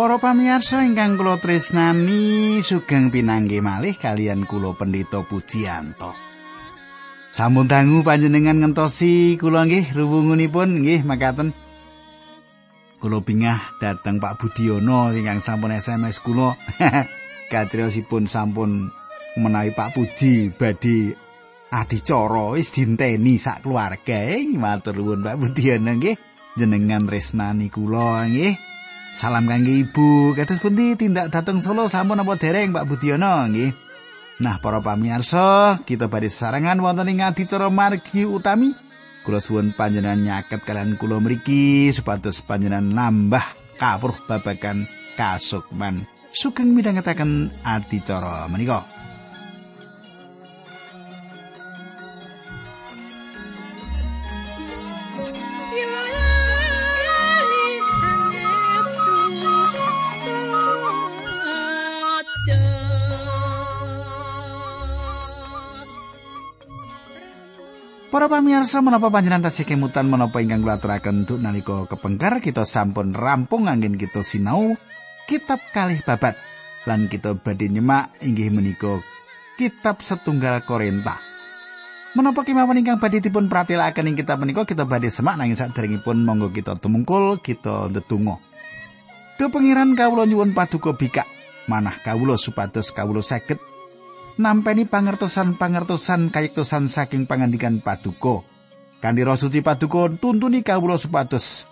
Para 0.00 0.16
pamirsa 0.16 0.80
ingkang 0.80 1.20
kula 1.20 1.36
tresnani, 1.36 2.64
sugeng 2.64 3.12
pinanggih 3.12 3.60
malih 3.60 4.00
kalian 4.00 4.48
kula 4.48 4.72
Pendeta 4.72 5.20
Pujiyanto. 5.20 6.16
Sampun 7.28 7.68
dangu 7.68 8.00
panjenengan 8.00 8.64
ngentosi 8.64 9.36
kula 9.36 9.68
nggih 9.68 9.92
ruwungunipun 9.92 10.80
nggih 10.80 11.04
makaten. 11.04 11.52
Kula 12.96 13.20
bingah 13.20 13.76
dateng 13.76 14.24
Pak 14.24 14.40
Budiono 14.40 15.12
ingkang 15.12 15.44
sampun 15.44 15.76
SMS 15.76 16.24
kula. 16.24 16.56
Katriosipun 17.52 18.24
sampun 18.24 18.88
menawi 19.36 19.76
Pak 19.76 20.00
Puji 20.00 20.48
badhe 20.48 21.12
adicara 21.76 22.56
wis 22.56 22.72
dinteni 22.72 23.36
sak 23.36 23.68
keluarga. 23.68 24.32
Matur 24.48 24.96
nuwun 24.96 25.20
Pak 25.20 25.36
Budiono 25.36 25.92
nggih. 25.92 26.16
Jenengan 26.56 27.04
resnani 27.04 27.68
kula 27.68 28.24
nggih. 28.24 28.69
Salam 29.18 29.50
kangge 29.50 29.82
Ibu. 29.86 30.32
Kados 30.38 30.62
pundi 30.62 30.94
tindak 30.94 31.34
dateng 31.34 31.58
Solo 31.58 31.90
sampun 31.90 32.22
apa 32.22 32.38
dereng 32.38 32.70
Pak 32.70 32.86
Budiono 32.86 33.46
nggih. 33.50 33.72
Nah, 34.40 34.56
para 34.56 34.80
pamirsa, 34.80 35.76
kita 35.84 36.08
badhe 36.08 36.32
sarangan 36.32 36.80
wonten 36.80 37.12
ing 37.12 37.20
adicara 37.20 37.68
margi 37.68 38.24
utami. 38.24 38.72
Kula 39.20 39.36
suwun 39.36 39.76
panjenengan 39.76 40.16
nyaket 40.16 40.64
kalian 40.64 40.96
kula 40.96 41.20
mriki 41.20 41.92
supados 41.92 42.40
panjenengan 42.40 42.88
nambah 42.88 43.44
kawruh 43.76 44.16
babagan 44.24 44.88
kasukman. 45.20 46.08
Sugeng 46.32 46.72
midhangetaken 46.72 47.52
adicara 47.60 48.48
menika. 48.48 48.99
Pamirsa 68.30 68.78
menapa 68.78 69.10
panjenengan 69.10 69.50
tasih 69.50 69.66
kemutan 69.66 70.06
menapa 70.06 70.38
ingkang 70.38 70.62
kula 70.62 70.78
aturaken 70.78 71.26
nalika 71.42 71.90
kepengker 71.90 72.38
kita 72.38 72.62
sampun 72.62 73.10
rampung 73.10 73.66
angin 73.66 73.98
kita 73.98 74.22
sinau 74.22 74.78
kitab 75.26 75.58
kalih 75.74 75.98
babat 76.06 76.38
lan 76.86 77.10
kita 77.10 77.34
badhe 77.34 77.66
nyemak 77.66 78.14
inggih 78.22 78.54
menika 78.54 79.02
kitab 79.58 79.98
setunggal 80.06 80.62
Korinta. 80.62 81.18
Menapa 82.14 82.46
kemawon 82.46 82.78
ingkang 82.78 83.02
badhe 83.02 83.18
dipun 83.18 83.50
pratelakaken 83.50 84.14
ing 84.14 84.16
kitab 84.22 84.38
menika 84.38 84.62
kita 84.62 84.86
badhe 84.86 85.10
semak 85.10 85.34
nanging 85.34 85.58
saderengipun 85.58 86.22
monggo 86.22 86.54
kita 86.54 86.78
tumungkul 86.78 87.42
kita 87.42 87.90
ndedonga. 87.90 88.38
Do 89.42 89.50
pengiran 89.50 89.98
kawula 89.98 90.30
nyuwun 90.30 90.54
paduka 90.54 90.94
bikak 90.94 91.26
manah 91.66 91.98
kawula 92.06 92.38
supados 92.38 92.94
kawula 92.94 93.26
saged 93.26 93.58
nampeni 94.40 94.88
pangertosan-pangertosan 94.88 96.32
kayektosan 96.32 96.88
saking 96.88 97.28
pangandikan 97.28 97.84
paduka. 97.84 98.40
Kanthi 99.00 99.24
Suci 99.24 99.60
Paduka 99.64 100.12
tuntuni 100.20 100.60
kawula 100.60 101.00
supados 101.00 101.64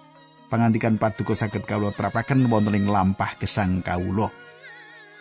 pangandikan 0.48 0.96
paduka 0.96 1.36
saged 1.36 1.64
kawula 1.64 1.92
terapaken 1.92 2.48
wonten 2.48 2.76
ing 2.76 2.88
lampah 2.88 3.36
gesang 3.36 3.84
kawula. 3.84 4.32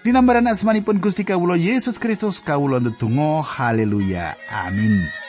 Dinambaran 0.04 0.48
asmanipun 0.48 1.04
Gusti 1.04 1.28
kawula 1.28 1.60
Yesus 1.60 2.00
Kristus 2.00 2.40
kawula 2.40 2.80
ndedonga 2.80 3.44
haleluya 3.44 4.40
amin. 4.48 5.27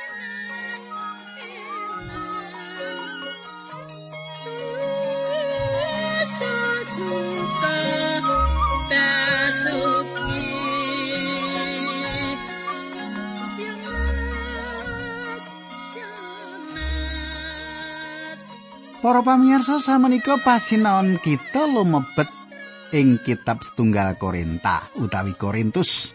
Para 19.09 19.25
pamirsa 19.25 19.81
samenika 19.81 20.37
pasinaon 20.37 21.17
kita 21.17 21.65
lumebet 21.65 22.29
ing 22.93 23.17
kitab 23.17 23.65
setunggal 23.65 24.21
Korinta 24.21 24.85
utawi 25.01 25.33
Korintus. 25.33 26.13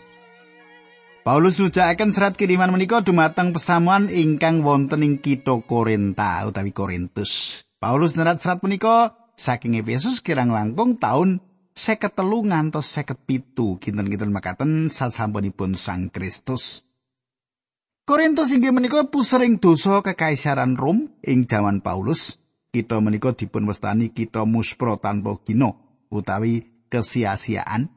Paulus 1.26 1.58
nujakaken 1.58 2.14
serat 2.14 2.38
kiriman 2.38 2.70
menika 2.70 3.02
dumateng 3.02 3.50
pesamuan 3.50 4.14
ingkang 4.14 4.62
wonten 4.62 5.02
ing 5.02 5.18
kitha 5.26 5.58
Korinta 5.66 6.46
utawi 6.46 6.70
Korintus. 6.70 7.66
Paulus 7.82 8.14
nerat 8.14 8.38
serat 8.46 8.62
menika 8.62 9.18
saking 9.42 9.74
Efesus 9.74 10.22
kirang 10.22 10.54
langkung 10.54 11.02
taun 11.02 11.42
seket 11.74 12.14
telu 12.14 12.46
ngantos 12.46 12.86
seket 12.94 13.26
pitu 13.26 13.82
kinten-kinten 13.82 14.30
makaten 14.30 14.94
sasampunipun 14.94 15.74
Sang 15.74 16.14
Kristus. 16.14 16.86
Korintus 18.06 18.54
inggih 18.54 18.70
menika 18.70 19.10
pusering 19.10 19.58
dosa 19.58 20.06
kekaisaran 20.06 20.78
Rom 20.78 21.10
ing 21.26 21.50
jaman 21.50 21.82
Paulus. 21.82 22.43
Kita 22.74 22.98
menika 22.98 23.38
dipun 23.38 23.70
wastani 23.70 24.10
kita 24.10 24.50
muspro 24.50 24.98
tanpa 24.98 25.38
gino 25.46 26.02
utawi 26.10 26.66
kesia-siaan. 26.90 27.94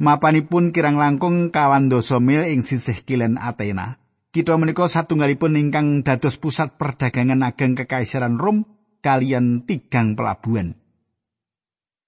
Mapanipun 0.00 0.72
kirang 0.72 0.96
langkung 0.96 1.52
kawan 1.52 1.92
doso 1.92 2.16
mil 2.16 2.40
ing 2.48 2.64
sisih 2.64 3.04
kilen 3.04 3.36
Athena. 3.36 4.00
Kita 4.32 4.56
menika 4.56 4.88
satunggalipun 4.88 5.56
ingkang 5.60 6.04
dados 6.04 6.40
pusat 6.40 6.76
perdagangan 6.80 7.44
ageng 7.44 7.76
kekaisaran 7.76 8.36
Rom 8.40 8.64
kalian 9.00 9.64
tigang 9.68 10.16
pelabuhan. 10.16 10.76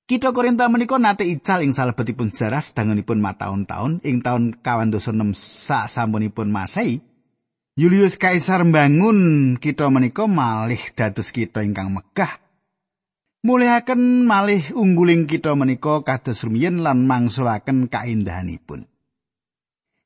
Kita 0.08 0.32
Korinta 0.32 0.68
menika 0.72 0.96
nate 0.96 1.28
ical 1.28 1.60
ing 1.64 1.76
salebetipun 1.76 2.32
sejarah 2.32 2.64
sedangunipun 2.64 3.20
mataun-taun 3.20 4.00
ing 4.08 4.24
taun 4.24 4.56
kawan 4.56 4.88
doso 4.88 5.12
6 5.12 5.36
sak 5.36 5.92
sampunipun 5.92 6.48
Masehi. 6.48 7.04
Julius 7.78 8.18
Kaisar 8.18 8.66
mbangun 8.66 9.54
kita 9.54 9.86
menika 9.86 10.26
malih 10.26 10.82
dados 10.98 11.30
kita 11.30 11.62
ingkang 11.62 11.94
megah. 11.94 12.42
Mulihaken 13.46 14.26
malih 14.26 14.74
ungguling 14.74 15.30
kita 15.30 15.54
menika 15.54 16.02
kados 16.02 16.42
rumiyin 16.42 16.82
lan 16.82 17.06
mangsulaken 17.06 17.86
kaindahanipun. 17.86 18.82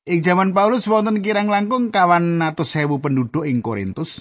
Ing 0.05 0.21
jaman 0.21 0.53
Paulus 0.53 0.85
wonten 0.85 1.25
kirang 1.25 1.49
langkung 1.49 1.89
kawan 1.89 2.45
atus 2.45 2.77
sewu 2.77 3.01
penduduk 3.01 3.49
ing 3.49 3.65
Korintus. 3.65 4.21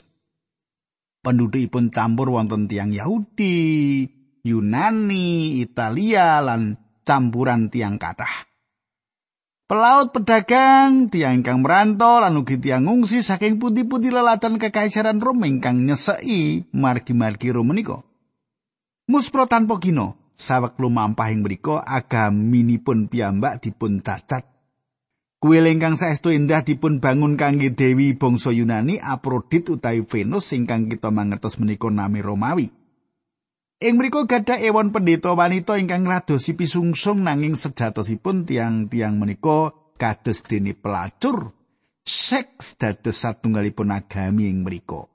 Pendudukipun 1.20 1.92
campur 1.92 2.32
wonten 2.32 2.72
tiang 2.72 2.96
Yahudi, 2.96 4.08
Yunani, 4.48 5.60
Italia 5.60 6.40
lan 6.40 6.80
campuran 7.04 7.68
tiang 7.68 8.00
kathah. 8.00 8.51
Pelaut 9.72 10.12
pedagang, 10.12 11.08
tiang 11.08 11.40
ingkang 11.40 11.64
merantau 11.64 12.20
lan 12.20 12.36
ugi 12.36 12.60
tiang 12.60 12.92
ngungsi 12.92 13.24
saking 13.24 13.56
pundi-pundi 13.56 14.12
lelatan 14.12 14.60
kekaisaran 14.60 15.24
Rom 15.24 15.48
ingkang 15.48 15.88
nyeseki 15.88 16.68
margi-margi 16.76 17.56
Rom 17.56 17.72
menika. 17.72 18.04
Muspro 19.08 19.48
tanpa 19.48 19.80
gino, 19.80 20.36
sawek 20.36 20.76
lumampah 20.76 21.32
ing 21.32 21.48
mriku 21.48 21.80
agaminipun 21.80 23.08
piyambak 23.08 23.64
dipun 23.64 24.04
cacat. 24.04 24.44
Kuil 25.40 25.64
ingkang 25.64 25.96
saestu 25.96 26.36
indah 26.36 26.68
dipun 26.68 27.00
bangun 27.00 27.40
kangge 27.40 27.72
dewi 27.72 28.12
bangsa 28.20 28.52
Yunani 28.52 29.00
Aprodit 29.00 29.72
utawi 29.72 30.04
Venus 30.04 30.52
ingkang 30.52 30.92
kita 30.92 31.16
mangertos 31.16 31.56
menika 31.64 31.88
nami 31.88 32.20
Romawi. 32.20 32.81
Ing 33.82 33.98
mriku 33.98 34.30
gadah 34.30 34.62
ewon 34.62 34.94
pendeta 34.94 35.34
wanita 35.34 35.74
ingkang 35.82 36.06
radosi 36.06 36.54
pisungsung 36.54 37.26
nanging 37.26 37.58
sejatosipun 37.58 38.46
tiang-tiang 38.46 39.18
menika 39.18 39.74
kados 39.98 40.46
dene 40.46 40.78
pelacur. 40.78 41.50
Seks 42.06 42.78
dados 42.78 43.18
satunggalipun 43.18 43.90
agami 43.90 44.54
ing 44.54 44.62
mriku. 44.62 45.10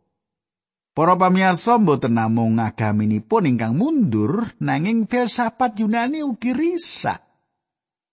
Para 0.90 1.14
pamirsa 1.14 1.78
mboten 1.78 2.18
namung 2.18 2.58
agaminipun 2.58 3.46
ingkang 3.46 3.78
mundur 3.78 4.50
nanging 4.58 5.06
filsafat 5.06 5.78
Yunani 5.78 6.26
ugi 6.26 6.50
risak. 6.50 7.22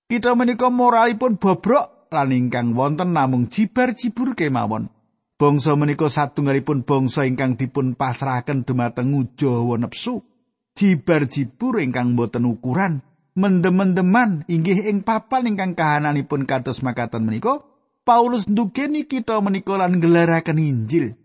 Kita 0.05 0.37
menika 0.37 0.69
moralipun 0.69 1.41
bobrok 1.41 2.13
lan 2.13 2.29
ingkang 2.29 2.77
wonten 2.77 3.09
namung 3.09 3.49
jibar-jibur 3.49 4.37
kemawon. 4.37 4.93
Bangsa 5.33 5.73
menika 5.73 6.13
satunggalipun 6.13 6.85
bangsa 6.85 7.25
ingkang 7.25 7.57
dipun 7.57 7.97
pasrahaken 7.97 8.69
dumateng 8.69 9.17
ujo 9.17 9.73
nepsu. 9.81 10.32
Jibar-jibur 10.77 11.81
ingkang 11.81 12.17
boten 12.17 12.45
ukuran. 12.45 13.05
Mendem-mendeman 13.33 14.45
inggih 14.45 14.93
ing 14.93 15.01
papan 15.01 15.49
ingkang 15.49 15.73
kahananipun 15.73 16.45
kados 16.45 16.85
makaten 16.85 17.25
menika 17.25 17.65
Paulus 18.03 18.45
ndugeni 18.45 19.09
kita 19.09 19.41
menika 19.41 19.79
lan 19.79 19.97
gelaraken 19.97 20.59
Injil. 20.59 21.17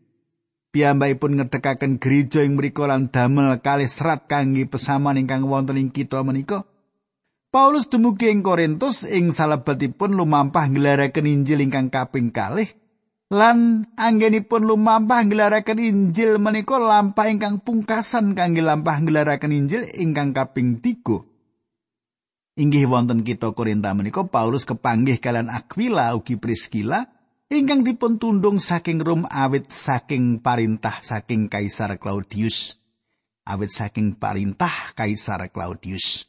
Piyambakipun 0.72 1.36
ngedekaken 1.36 1.98
gereja 1.98 2.44
ing 2.44 2.54
mriku 2.54 2.86
lan 2.86 3.10
damel 3.12 3.60
kalih 3.60 3.88
serat 3.88 4.28
kangge 4.30 4.68
pesaman 4.68 5.18
ingkang 5.20 5.48
wonten 5.48 5.80
ing 5.80 5.88
kita 5.88 6.20
menika 6.20 6.68
Paulus 7.48 7.88
dumugi 7.88 8.28
ing 8.28 8.44
Korintus 8.44 9.08
ing 9.08 9.32
salebetipun 9.32 10.12
lumampah 10.12 10.68
gelaraken 10.68 11.24
Injil 11.24 11.64
ingkang 11.64 11.88
kaping 11.88 12.28
kalih 12.28 12.68
lan 13.28 13.84
anggenipun 13.92 14.64
lumampah 14.64 15.28
ngelaraken 15.28 15.78
Injil 15.80 16.40
menika 16.40 16.80
lampah 16.80 17.28
ingkang 17.28 17.60
pungkasan 17.60 18.32
kangge 18.32 18.64
lampah 18.64 19.04
ngelaraken 19.04 19.52
Injil 19.52 19.84
ingkang 19.84 20.32
kaping 20.32 20.80
tiga. 20.80 21.20
Inggih 22.58 22.90
wonten 22.90 23.22
kita 23.22 23.54
Korinta 23.54 23.94
menika 23.94 24.26
Paulus 24.26 24.66
kepanggih 24.66 25.22
kalian 25.22 25.46
Aquila 25.46 26.10
ugi 26.16 26.40
Priscilla 26.40 27.06
ingkang 27.52 27.86
dipun 27.86 28.18
tundung 28.18 28.58
saking 28.58 28.98
Rom 28.98 29.28
awit 29.28 29.70
saking 29.70 30.42
parintah 30.42 30.98
saking 30.98 31.46
Kaisar 31.52 32.00
Claudius. 32.00 32.80
Awit 33.46 33.70
saking 33.70 34.18
parintah 34.18 34.92
Kaisar 34.96 35.52
Claudius. 35.52 36.26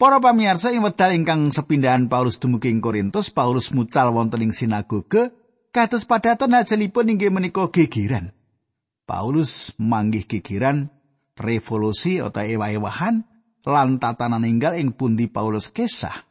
Para 0.00 0.16
pamirsa 0.16 0.72
ing 0.72 0.80
wedal 0.80 1.12
ingkang 1.12 1.52
sepindahan 1.52 2.08
Paulus 2.08 2.40
dumugi 2.40 2.72
Korintus, 2.80 3.28
Paulus 3.28 3.68
mucal 3.68 4.08
wonten 4.16 4.40
ing 4.40 4.52
sinagoge 4.56 5.28
kados 5.70 6.06
padatan 6.06 6.54
hasilipun 6.54 7.14
inggih 7.14 7.30
menika 7.30 7.70
gegeran. 7.70 8.34
Paulus 9.06 9.74
manggih 9.74 10.22
gegeran 10.22 10.90
revolusi 11.34 12.22
atau 12.22 12.46
ewa-ewahan 12.46 13.26
lan 13.66 13.98
tatanan 13.98 14.46
enggal 14.46 14.78
ing 14.78 14.94
pundi 14.94 15.26
Paulus 15.26 15.66
kesah. 15.72 16.30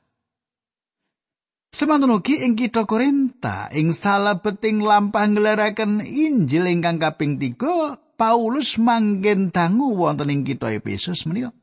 Semanten 1.69 2.09
ugi 2.09 2.41
ing 2.41 2.57
kitha 2.57 2.87
Korinta 2.87 3.69
ing 3.75 3.93
salebeting 3.93 4.81
lampah 4.81 5.29
ngelaraken 5.29 6.01
Injil 6.01 6.65
ingkang 6.65 6.97
kaping 6.97 7.37
3 7.37 8.17
Paulus 8.17 8.81
manggen 8.81 9.53
dangu 9.53 9.93
wonten 9.93 10.33
ing 10.33 10.41
kitha 10.47 10.73
Efesus 10.73 11.29
menika. 11.29 11.53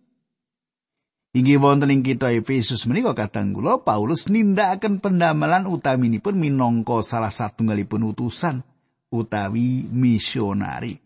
Inggih 1.36 1.60
wonten 1.60 1.92
ing 1.92 2.00
kitha 2.00 2.32
Efesus 2.32 2.88
menika 2.88 3.12
kadang 3.12 3.52
kula 3.52 3.84
Paulus 3.84 4.32
nindakaken 4.32 5.04
pendamalan 5.04 5.68
utaminipun 5.68 6.32
minangka 6.32 7.04
salah 7.04 7.28
satunggalipun 7.28 8.08
utusan 8.08 8.64
utawi 9.12 9.84
misionari. 9.84 10.96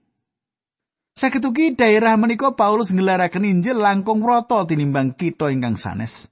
Saketuki 1.18 1.74
daerah 1.74 2.14
menika 2.14 2.54
Paulus 2.54 2.94
ngelaraken 2.94 3.42
Injil 3.42 3.82
langkung 3.82 4.22
rata 4.22 4.62
tinimbang 4.70 5.18
kita 5.18 5.50
ingkang 5.50 5.74
sanes. 5.74 6.30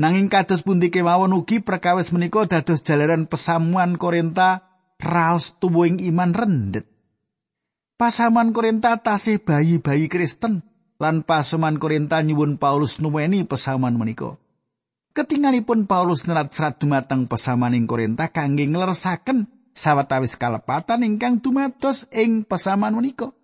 Nanging 0.00 0.32
kados 0.32 0.64
pundi 0.64 0.88
kemawon 0.88 1.36
ugi 1.36 1.60
perkawis 1.60 2.16
menika 2.16 2.48
dados 2.48 2.80
jalaran 2.80 3.28
pesamuan 3.28 4.00
Korinta 4.00 4.72
raos 4.96 5.60
tuwuhing 5.60 6.00
iman 6.08 6.32
rendet. 6.32 6.88
Pasaman 8.00 8.56
Korinta 8.56 8.96
tasih 9.04 9.36
bayi-bayi 9.36 10.08
Kristen 10.08 10.71
lan 11.02 11.26
pasaman 11.26 11.82
Korinta 11.82 12.22
nyuwun 12.22 12.62
Paulus 12.62 13.02
nuweni 13.02 13.42
pesaman 13.42 13.98
menika. 13.98 14.38
Ketingalipun 15.12 15.90
Paulus 15.90 16.30
nerat 16.30 16.54
serat 16.54 16.78
dumateng 16.78 17.26
pesamaning 17.26 17.90
Korinta 17.90 18.30
kangge 18.30 18.70
nglersaken 18.70 19.50
sawetawis 19.74 20.38
kalepatan 20.38 21.02
ingkang 21.02 21.42
dumados 21.42 22.06
ing 22.14 22.46
pesaman 22.46 22.94
menika. 22.94 23.34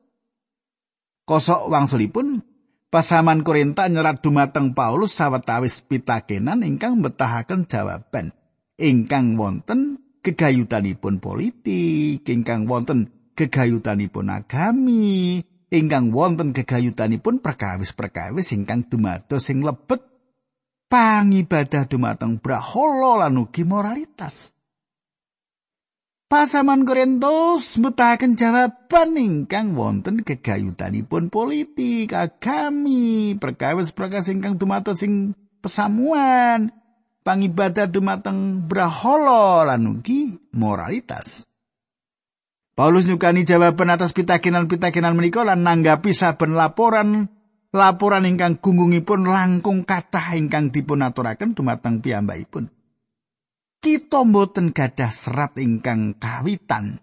Kosok 1.26 1.66
wangsulipun 1.66 2.46
pasaman 2.94 3.42
Korinta 3.42 3.90
nyerat 3.90 4.22
dumateng 4.22 4.72
Paulus 4.78 5.18
sawetawis 5.18 5.82
pitakenan 5.82 6.62
ingkang 6.62 7.02
betahaken 7.02 7.66
jawaban 7.66 8.30
ingkang 8.78 9.34
wonten 9.34 9.98
gegayutanipun 10.22 11.18
politik, 11.18 12.22
ingkang 12.24 12.70
wonten 12.70 13.10
gegayutanipun 13.34 14.30
agami, 14.30 15.42
ingkang 15.68 16.12
wonten 16.12 16.56
gegayutanipun 16.56 17.44
perkawis-perkawis 17.44 18.56
ingkang 18.56 18.88
dumados 18.88 19.48
sing 19.48 19.60
lebet 19.60 20.00
pangibadah 20.88 21.84
dumateng 21.84 22.40
brahala 22.40 23.28
lan 23.28 23.44
ugi 23.44 23.64
moralitas. 23.68 24.56
Pasaman 26.28 26.84
Korintus 26.84 27.80
mutahaken 27.80 28.36
jawaban 28.36 29.16
ingkang 29.16 29.72
wonten 29.72 30.20
gegayutanipun 30.20 31.32
politik, 31.32 32.12
agami, 32.12 33.32
perkawis-perkawis 33.40 34.28
ingkang 34.28 34.60
dumados 34.60 35.00
sing 35.00 35.32
pesamuan, 35.64 36.68
pangibadah 37.24 37.88
dumateng 37.88 38.68
brahala 38.68 39.72
lan 39.72 39.88
ugi 39.88 40.36
moralitas. 40.52 41.47
Paulus 42.78 43.10
nyukani 43.10 43.42
jawaban 43.42 43.90
atas 43.90 44.14
pitakenan-pitakenan 44.14 45.18
menika 45.18 45.42
lan 45.42 45.66
nanggapi 45.66 46.14
saben 46.14 46.54
laporan 46.54 47.26
laporan 47.74 48.22
ingkang 48.22 48.62
gunggungipun 48.62 49.26
langkung 49.26 49.82
kathah 49.82 50.38
ingkang 50.38 50.70
dipun 50.70 51.02
aturaken 51.02 51.58
dumateng 51.58 51.98
piyambakipun. 51.98 52.70
kita 53.82 54.22
mboten 54.22 54.70
gadah 54.70 55.10
serat 55.10 55.58
ingkang 55.58 56.22
kawitan 56.22 57.02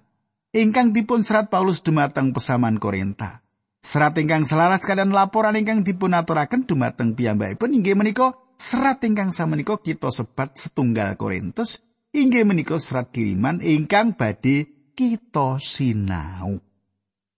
ingkang 0.56 0.96
dipun 0.96 1.28
serat 1.28 1.52
Paulus 1.52 1.84
dumateng 1.84 2.32
pesaman 2.32 2.80
Korinta. 2.80 3.44
Serat 3.84 4.16
ingkang 4.16 4.48
selaras 4.48 4.88
kalian 4.88 5.12
laporan 5.12 5.60
ingkang 5.60 5.84
dipun 5.84 6.16
aturaken 6.16 6.64
dumateng 6.64 7.20
piyambakipun 7.20 7.76
inggih 7.76 8.00
menika 8.00 8.32
serat 8.56 9.04
ingkang 9.04 9.36
samenika 9.36 9.76
kita 9.76 10.08
sebat 10.08 10.56
setunggal 10.56 11.20
Korintus 11.20 11.84
inggih 12.16 12.48
menika 12.48 12.80
serat 12.80 13.12
kiriman 13.12 13.60
ingkang 13.60 14.16
badhe 14.16 14.75
kita 14.96 15.60
sinau. 15.60 16.58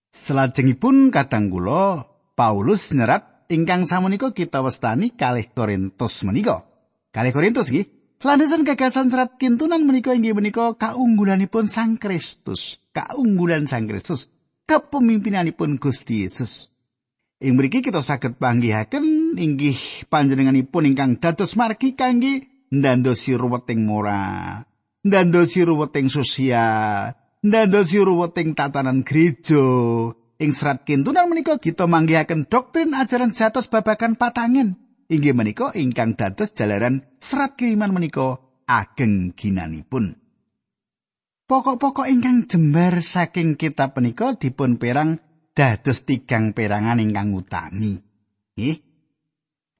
Selajengipun 0.08 1.10
kadang 1.10 1.50
kula 1.50 2.06
Paulus 2.32 2.94
nyerat 2.94 3.50
ingkang 3.50 3.84
samenika 3.84 4.30
kita 4.30 4.62
wastani 4.62 5.12
kalih 5.12 5.50
Korintus 5.50 6.22
menika. 6.22 6.64
Kalih 7.10 7.34
Korintus 7.34 7.68
nggih 7.68 7.98
Landasan 8.18 8.66
gagasan 8.66 9.14
serat 9.14 9.38
kintunan 9.38 9.78
menika 9.86 10.10
inggih 10.10 10.34
menika 10.34 10.74
kaunggulanipun 10.74 11.70
Sang 11.70 12.02
Kristus, 12.02 12.82
kaunggulan 12.90 13.70
Sang 13.70 13.86
Kristus, 13.86 14.26
kepemimpinanipun 14.66 15.78
Gusti 15.78 16.26
Yesus. 16.26 16.66
Ing 17.38 17.54
mriki 17.54 17.78
kita 17.78 18.02
saged 18.02 18.42
panggihaken 18.42 19.38
inggih 19.38 19.78
panjenenganipun 20.10 20.90
ingkang 20.90 21.22
dados 21.22 21.54
margi 21.54 21.94
kangge 21.94 22.50
ndandosi 22.74 23.38
ruweting 23.38 23.86
moral, 23.86 24.66
ndandosi 25.06 25.62
ruweting 25.62 26.10
sosial, 26.10 27.14
ndandosi 27.42 27.98
ruweting 28.02 28.58
tatanan 28.58 29.06
gereja. 29.06 29.62
Ing 30.38 30.54
serat 30.54 30.86
kintunan 30.86 31.26
menika 31.26 31.58
kita 31.58 31.90
manggihaken 31.90 32.46
doktrin 32.46 32.94
ajaran 32.94 33.34
jatos 33.34 33.66
babagan 33.66 34.14
patangen. 34.14 34.78
inggih 35.08 35.32
menika 35.32 35.72
ingkang 35.72 36.14
dados 36.14 36.52
jalaran 36.52 37.00
serat 37.18 37.56
kiriman 37.56 37.90
menika 37.90 38.38
ageng 38.68 39.32
ginanipun. 39.34 40.20
Pokok-pokok 41.48 42.06
ingkang 42.12 42.44
jembar 42.44 43.00
saking 43.00 43.56
kitab 43.56 43.96
menika 43.96 44.36
dipun 44.36 44.76
perang 44.76 45.16
dados 45.56 46.04
tigang 46.04 46.52
perangan 46.52 47.00
ingkang 47.00 47.32
utami. 47.32 47.96
Nggih. 48.54 48.87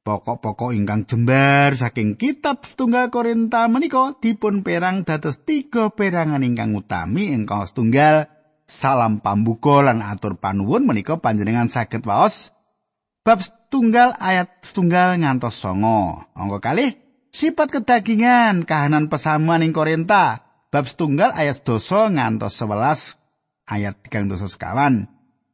Pokok-pokok 0.09 0.73
ingkang 0.73 1.05
jembar 1.05 1.77
saking 1.77 2.17
kitab 2.17 2.65
setunggal 2.65 3.13
Korinta 3.13 3.69
menika 3.69 4.17
dipun 4.17 4.65
perang 4.65 5.05
dados 5.05 5.45
tiga 5.45 5.93
perangan 5.93 6.41
ingkang 6.41 6.73
utami 6.73 7.37
ingkang 7.37 7.69
setunggal 7.69 8.25
salam 8.65 9.21
pambuka 9.21 9.85
lan 9.85 10.01
atur 10.01 10.41
panuwun 10.41 10.89
menika 10.89 11.21
panjenengan 11.21 11.69
saged 11.69 12.09
waos 12.09 12.57
bab 13.21 13.45
setunggal 13.45 14.17
ayat 14.17 14.49
setunggal 14.65 15.21
ngantos 15.21 15.61
songo. 15.61 16.25
Angka 16.33 16.73
kali 16.73 16.97
sifat 17.29 17.69
kedagingan 17.69 18.65
kahanan 18.65 19.13
pesamuan 19.13 19.61
ing 19.61 19.77
Korinta 19.77 20.41
bab 20.73 20.89
setunggal 20.89 21.37
ayat 21.37 21.61
doso 21.69 22.09
ngantos 22.09 22.57
sebelas 22.57 23.21
ayat 23.69 24.01
tigang 24.09 24.25
doso 24.25 24.49
sekawan. 24.49 25.05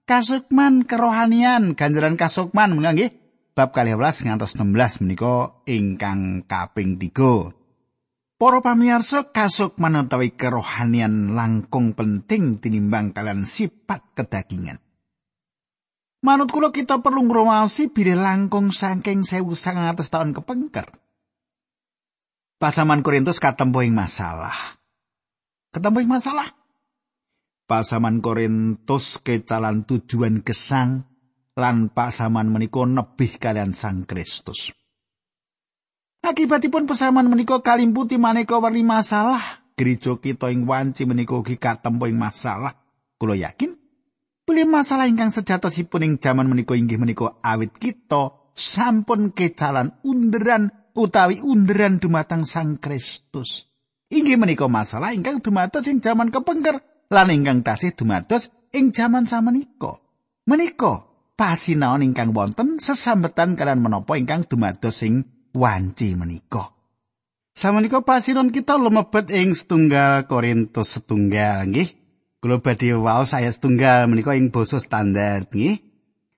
Kasukman 0.06 0.86
kerohanian 0.86 1.74
ganjaran 1.74 2.14
kasukman 2.14 2.78
menganggih 2.78 3.23
bab 3.54 3.70
kali 3.70 3.94
belas 3.94 4.20
ngantos 4.26 4.58
16 4.58 5.06
menika 5.06 5.62
ingkang 5.70 6.42
kaping 6.44 6.98
tiga. 6.98 7.54
Para 8.34 8.58
pamirsa 8.58 9.30
kasukman 9.30 9.94
utawi 9.94 10.34
kerohanian 10.34 11.38
langkung 11.38 11.94
penting 11.94 12.58
tinimbang 12.58 13.14
kalian 13.14 13.46
sifat 13.46 14.02
kedagingan. 14.18 14.82
Manut 16.26 16.50
kula 16.50 16.74
kita 16.74 16.98
perlu 16.98 17.30
ngromasi 17.30 17.94
bire 17.94 18.18
langkung 18.18 18.74
saking 18.74 19.22
1900 19.22 20.02
tahun 20.02 20.34
kepengker. 20.34 20.88
Pasaman 22.58 23.06
Korintus 23.06 23.38
katempo 23.38 23.86
ing 23.86 23.94
masalah. 23.94 24.80
Ketempo 25.70 26.02
ing 26.02 26.10
masalah. 26.10 26.50
Pasaman 27.70 28.18
Korintus 28.18 29.22
kecalan 29.22 29.86
tujuan 29.86 30.42
gesang 30.42 31.06
lan 31.54 31.90
pasaman 31.90 32.50
menika 32.50 32.82
nebih 32.82 33.38
kalian 33.38 33.74
Sang 33.74 34.06
Kristus. 34.06 34.74
Akibatipun 36.24 36.88
pasaman 36.88 37.30
menika 37.30 37.62
kalimputi 37.62 38.18
maneka 38.18 38.58
warni 38.58 38.82
masalah. 38.82 39.62
Gereja 39.74 40.16
kita 40.18 40.50
ing 40.54 40.66
wanci 40.66 41.04
menika 41.06 41.34
ugi 41.34 41.58
katempo 41.58 42.06
ing 42.06 42.18
masalah. 42.18 42.74
Kula 43.18 43.38
yakin 43.38 43.84
Beli 44.44 44.68
masalah 44.68 45.08
ingkang 45.08 45.32
sejatosipun 45.32 46.04
ing 46.04 46.14
jaman 46.20 46.52
menika 46.52 46.76
inggih 46.76 47.00
menika 47.00 47.40
awit 47.40 47.72
kita 47.80 48.52
sampun 48.52 49.32
kecalan 49.32 49.96
underan 50.04 50.68
utawi 50.92 51.40
underan 51.40 51.96
dumateng 51.96 52.44
Sang 52.44 52.76
Kristus. 52.76 53.72
Inggih 54.12 54.36
menika 54.36 54.68
masalah 54.68 55.16
ingkang 55.16 55.40
dumados 55.40 55.88
ing 55.88 56.04
jaman 56.04 56.28
kepengker 56.28 56.84
lan 57.08 57.32
ingkang 57.32 57.64
tasih 57.64 57.96
dumados 57.96 58.52
ing 58.76 58.92
jaman 58.92 59.24
samenika. 59.24 59.96
Menika 60.44 61.13
pasinaon 61.34 62.06
ingkang 62.06 62.30
wonten 62.30 62.78
sesambetan 62.78 63.58
kalian 63.58 63.82
menapa 63.82 64.14
ingkang 64.14 64.46
dumados 64.46 65.02
ing 65.02 65.26
wanci 65.54 66.14
menika. 66.14 66.74
Samenika 67.54 68.02
pasiron 68.02 68.50
kita 68.50 68.74
lumebet 68.74 69.30
ing 69.30 69.54
setunggal 69.54 70.26
Korintus 70.26 70.98
setunggal 70.98 71.70
nggih. 71.70 71.90
Kula 72.42 72.58
badhe 72.58 72.98
waos 72.98 73.30
saya 73.30 73.46
setunggal 73.46 74.10
menika 74.10 74.34
ing 74.34 74.50
basa 74.50 74.82
standar 74.82 75.46
nggih. 75.46 75.78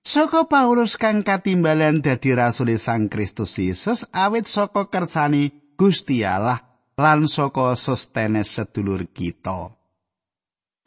Saka 0.07 0.47
Paulus 0.47 0.95
kang 0.95 1.25
katimbalan 1.25 1.99
dadi 1.99 2.31
rasul 2.31 2.71
Sang 2.79 3.11
Kristus 3.11 3.59
Yesus 3.59 4.07
awit 4.15 4.47
saka 4.47 4.87
kersani 4.87 5.51
Gusti 5.75 6.23
Allah 6.23 6.63
lan 6.95 7.27
saka 7.27 7.75
Sostenes 7.75 8.55
sedulur 8.55 9.03
kita. 9.11 9.75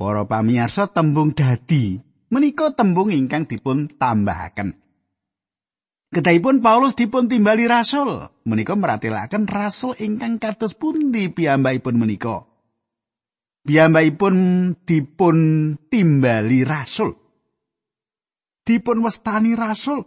Para 0.01 0.25
pamirsa 0.25 0.89
tembung 0.89 1.37
dadi 1.37 2.01
menika 2.31 2.73
tembung 2.73 3.11
ingkang 3.11 3.45
dipun 3.45 3.91
tambahaken. 3.91 4.79
Kedahipun 6.11 6.59
Paulus 6.59 6.99
dipun 6.99 7.31
timbali 7.31 7.71
rasul, 7.71 8.27
menika 8.43 8.75
meratelaken 8.75 9.47
rasul 9.47 9.95
ingkang 9.99 10.43
kados 10.43 10.75
pundi 10.75 11.31
piyambakipun 11.31 11.95
menika. 11.95 12.47
Piyambakipun 13.63 14.35
dipun 14.83 15.39
timbali 15.87 16.67
rasul. 16.67 17.21
dipun 18.71 19.03
westani 19.03 19.59
rasul. 19.59 20.07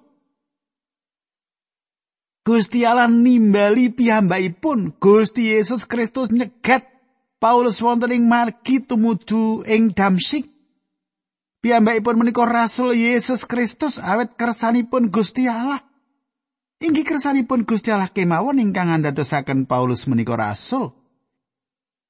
Gusti 2.44 2.84
Allah 2.84 3.08
nimbali 3.08 3.92
piyambakipun 3.92 5.00
Gusti 5.00 5.52
Yesus 5.52 5.88
Kristus 5.88 6.32
nyegat 6.32 6.84
Paulus 7.40 7.80
wonten 7.84 8.12
ing 8.16 8.28
margi 8.28 8.84
tumuju 8.84 9.68
ing 9.68 9.92
Damsik. 9.92 10.48
Piyambakipun 11.64 12.20
menika 12.20 12.44
rasul 12.44 12.92
Yesus 12.92 13.48
Kristus 13.48 13.96
awet 13.96 14.36
kersanipun 14.36 15.08
Gusti 15.08 15.48
Allah. 15.48 15.80
Inggih 16.84 17.08
kersanipun 17.08 17.64
Gusti 17.64 17.88
Allah 17.88 18.12
kemawon 18.12 18.60
ingkang 18.60 18.92
andadosaken 18.92 19.64
Paulus 19.64 20.04
menika 20.12 20.36
rasul. 20.36 20.92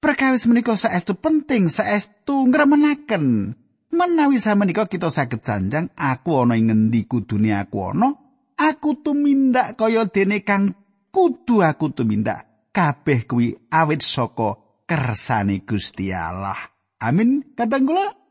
Perkawis 0.02 0.50
menika 0.50 0.74
saestu 0.74 1.14
penting, 1.14 1.70
saestu 1.70 2.50
ngremenaken 2.50 3.54
Menawi 3.94 4.42
samenika 4.42 4.90
kita 4.90 5.14
saged 5.14 5.46
janjang 5.46 5.94
aku 5.94 6.42
ana 6.42 6.58
ing 6.58 6.74
ngendi 6.74 7.06
kudune 7.06 7.54
aku 7.54 7.94
ana, 7.94 8.10
aku 8.58 9.06
tumindak 9.06 9.78
kaya 9.78 10.10
dene 10.10 10.42
kang 10.42 10.74
kudu 11.14 11.62
aku 11.62 11.94
tumindak. 11.94 12.74
Kabeh 12.74 13.30
kuwi 13.30 13.54
awit 13.70 14.02
saka 14.02 14.58
kersane 14.90 15.62
Gusti 15.62 16.10
Allah. 16.10 16.58
Amin. 17.06 17.54
Kadang 17.54 17.86
kula 17.86 18.23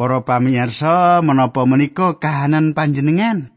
Para 0.00 0.24
pamirsa, 0.24 1.20
menapa 1.20 1.68
menika 1.68 2.16
kahanan 2.16 2.72
panjenengan? 2.72 3.52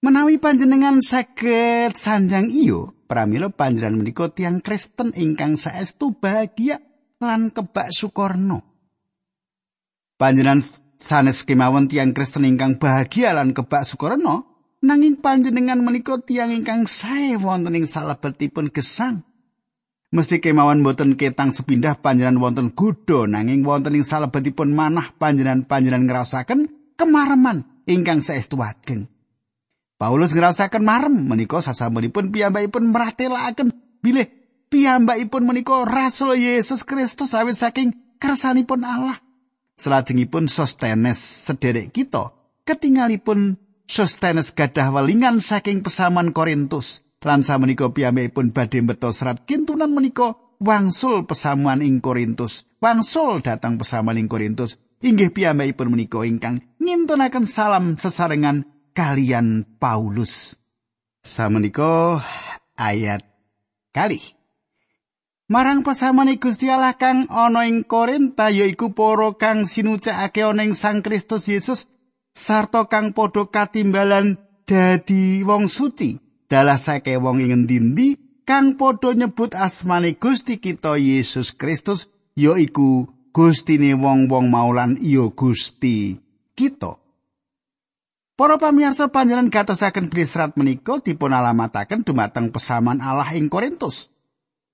Menawi 0.00 0.40
panjenengan 0.40 1.04
saged 1.04 1.92
sanjang 1.92 2.48
iyo, 2.48 2.96
pramila 3.04 3.52
panjenengan 3.52 4.00
menika 4.00 4.32
tiang 4.32 4.64
Kristen 4.64 5.12
ingkang 5.12 5.60
saestu 5.60 6.16
bahagia 6.16 6.80
lan 7.20 7.52
kebak 7.52 7.92
sukorno. 7.92 8.64
Panjenengan 10.16 10.64
sanes 10.96 11.44
kemawon 11.44 11.92
tiang 11.92 12.16
Kristen 12.16 12.48
ingkang 12.48 12.80
bahagia 12.80 13.36
lan 13.36 13.52
kebak 13.52 13.84
sukarno, 13.84 14.48
nanging 14.80 15.20
panjenengan 15.20 15.84
menika 15.84 16.16
tiang 16.16 16.48
ingkang 16.48 16.88
sae 16.88 17.36
wonten 17.36 17.76
ing 17.76 17.84
salebetipun 17.84 18.72
gesang. 18.72 19.20
Mesti 20.14 20.38
kemawon 20.38 20.86
boten 20.86 21.18
ketang 21.18 21.50
sepindah 21.50 21.98
panjenengan 21.98 22.38
wonten 22.38 22.70
gudo 22.70 23.26
nanging 23.26 23.66
wonten 23.66 23.98
ing 23.98 24.06
salebetipun 24.06 24.70
manah 24.70 25.10
panjenengan 25.18 26.06
ngrasaken 26.06 26.70
kemareman 26.94 27.66
ingkang 27.90 28.22
saestu 28.22 28.62
ageng. 28.62 29.10
Paulus 29.96 30.30
ngrasaken 30.30 30.84
marem 30.86 31.26
menika 31.26 31.58
sasampunipun 31.58 32.30
piyambakipun 32.30 32.94
meratelaken 32.94 33.74
bilih 33.98 34.28
piyambakipun 34.68 35.42
menika 35.42 35.82
rasul 35.82 36.36
Yesus 36.36 36.86
Kristus 36.86 37.34
awit 37.34 37.58
saking 37.58 38.20
kersanipun 38.22 38.86
Allah. 38.86 39.18
Selajengipun 39.74 40.46
Sostenes 40.46 41.18
sederek 41.18 41.90
kita 41.90 42.30
ketingalipun 42.62 43.58
Sostenes 43.86 44.54
gadah 44.54 44.90
welingan 44.94 45.42
saking 45.42 45.82
pesaman 45.82 46.30
Korintus 46.30 47.05
lan 47.26 47.42
samenika 47.42 47.90
piyambakipun 47.90 48.54
badhe 48.54 48.86
mbeta 48.86 49.10
serat 49.10 49.42
kintunan 49.42 49.90
menika 49.90 50.38
wangsul 50.62 51.26
pesamuan 51.26 51.82
ing 51.82 51.98
Korintus. 51.98 52.70
Wangsul 52.78 53.42
datang 53.42 53.82
pesamuan 53.82 54.16
ing 54.16 54.30
Korintus. 54.30 54.78
Inggih 55.02 55.34
piyambakipun 55.34 55.90
menika 55.90 56.22
ingkang 56.22 56.62
ngintunaken 56.78 57.50
salam 57.50 57.98
sesarengan 57.98 58.62
kalian 58.94 59.66
Paulus. 59.82 60.54
Samenika 61.26 62.22
ayat 62.78 63.26
kali 63.90 64.22
Marang 65.46 65.86
pesamane 65.86 66.42
Gusti 66.42 66.66
Allah 66.66 66.98
kang 66.98 67.30
ana 67.30 67.70
ing 67.70 67.86
Korinta 67.86 68.50
yaiku 68.50 68.94
para 68.94 69.30
kang 69.38 69.66
sinucakake 69.66 70.42
ana 70.42 70.66
ing 70.66 70.74
Sang 70.74 71.06
Kristus 71.06 71.46
Yesus 71.46 71.86
sarta 72.34 72.90
kang 72.90 73.14
padha 73.14 73.46
katimbalan 73.46 74.42
dadi 74.66 75.46
wong 75.46 75.70
suci 75.70 76.25
dalasake 76.46 77.18
wong 77.18 77.42
ing 77.42 77.66
endi 77.66 78.18
kang 78.46 78.78
padha 78.78 79.12
nyebut 79.14 79.52
asmane 79.54 80.14
Gusti 80.16 80.62
kita 80.62 80.96
Yesus 80.96 81.50
Kristus 81.54 82.06
yaiku 82.38 83.10
Gustine 83.34 83.92
wong-wong 83.98 84.48
maulan 84.48 84.96
iya 85.02 85.28
Gusti 85.28 86.16
kita 86.56 86.96
Para 88.36 88.60
pamirsa 88.60 89.08
panjenengan 89.08 89.48
gatosaken 89.48 90.12
brisrat 90.12 90.60
menika 90.60 91.00
dipun 91.00 91.32
alamataken 91.32 92.04
dumateng 92.04 92.52
pesaman 92.52 93.00
Allah 93.00 93.32
ing 93.32 93.48
Korintus. 93.48 94.12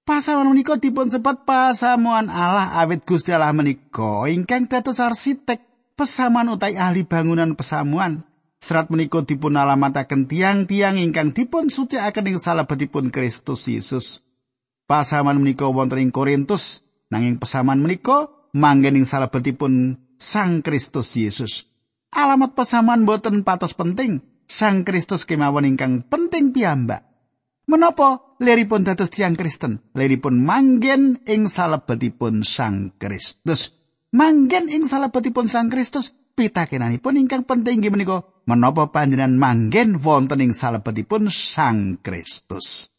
Pasaman 0.03 0.51
menika 0.51 0.83
dipun 0.83 1.07
sebat 1.07 1.47
pasamuan 1.47 2.27
Allah 2.27 2.75
awit 2.83 3.07
Gusti 3.07 3.31
Allah 3.31 3.55
menika 3.55 4.27
ingkang 4.27 4.67
dados 4.67 4.99
arsitek 4.99 5.63
pesamuan 5.95 6.51
utai 6.51 6.75
ahli 6.75 7.07
bangunan 7.07 7.55
pesamuan. 7.55 8.27
Serat 8.63 8.95
menika 8.95 9.27
dipun 9.27 9.59
alamataken 9.59 10.31
tiang-tiang 10.31 10.95
ingkang 10.95 11.35
dipun 11.35 11.67
sucikaken 11.67 12.31
ing 12.31 12.39
salebetipun 12.39 13.11
Kristus 13.11 13.67
Yesus. 13.67 14.23
Pasaman 14.87 15.43
menika 15.43 15.67
wonten 15.67 15.99
ing 15.99 16.15
Korintus 16.15 16.87
nanging 17.11 17.43
pesaman 17.43 17.83
menika 17.83 18.31
manggen 18.55 19.03
ing 19.03 19.03
salebetipun 19.03 19.99
Sang 20.15 20.63
Kristus 20.63 21.19
Yesus. 21.19 21.67
Alamat 22.15 22.55
pesaman 22.55 23.03
boten 23.03 23.43
patos 23.43 23.75
penting. 23.75 24.23
Sang 24.47 24.87
Kristus 24.87 25.27
kemawon 25.27 25.67
ingkang 25.67 26.07
penting 26.07 26.55
piyambak. 26.55 27.03
Menapa 27.67 28.39
leripun 28.39 28.87
dados 28.87 29.11
tiang 29.11 29.35
Kristen? 29.35 29.83
Leripun 29.99 30.39
manggen 30.39 31.19
ing 31.27 31.51
salebetipun 31.51 32.47
Sang 32.47 32.95
Kristus. 32.95 33.75
Manggen 34.15 34.71
ing 34.71 34.87
salebetipun 34.87 35.51
Sang 35.51 35.67
Kristus 35.67 36.15
pitakenanipun 36.39 37.19
ingkang 37.19 37.43
penting 37.43 37.83
inggih 37.83 37.91
menika 37.91 38.32
menapa 38.45 38.91
panjenengan 38.91 39.39
manggen 39.39 39.99
wonten 40.03 40.43
ing 40.43 40.53
salebetipun 40.53 41.31
Sang 41.31 41.99
Kristus. 42.03 42.91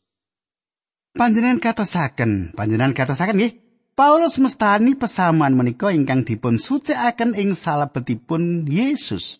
Panjenengan 1.14 1.62
katosaken, 1.62 2.58
panjenengan 2.58 2.98
katosaken 2.98 3.38
nggih. 3.38 3.54
Paulus 3.94 4.42
mestani 4.42 4.98
pesaman 4.98 5.54
menika 5.54 5.94
ingkang 5.94 6.26
dipun 6.26 6.58
sucikaken 6.58 7.38
ing 7.38 7.54
salebetipun 7.54 8.66
Yesus. 8.66 9.38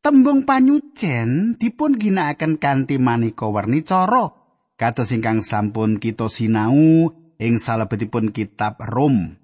Tembung 0.00 0.48
panyucen 0.48 1.60
dipun 1.60 2.00
ginakaken 2.00 2.56
kanthi 2.56 2.96
maneka 2.96 3.44
werni 3.52 3.84
cara 3.84 4.32
kados 4.80 5.12
ingkang 5.12 5.44
sampun 5.44 6.00
kita 6.00 6.32
sinau 6.32 7.12
ing 7.36 7.60
salebetipun 7.60 8.32
kitab 8.32 8.80
Rom. 8.80 9.36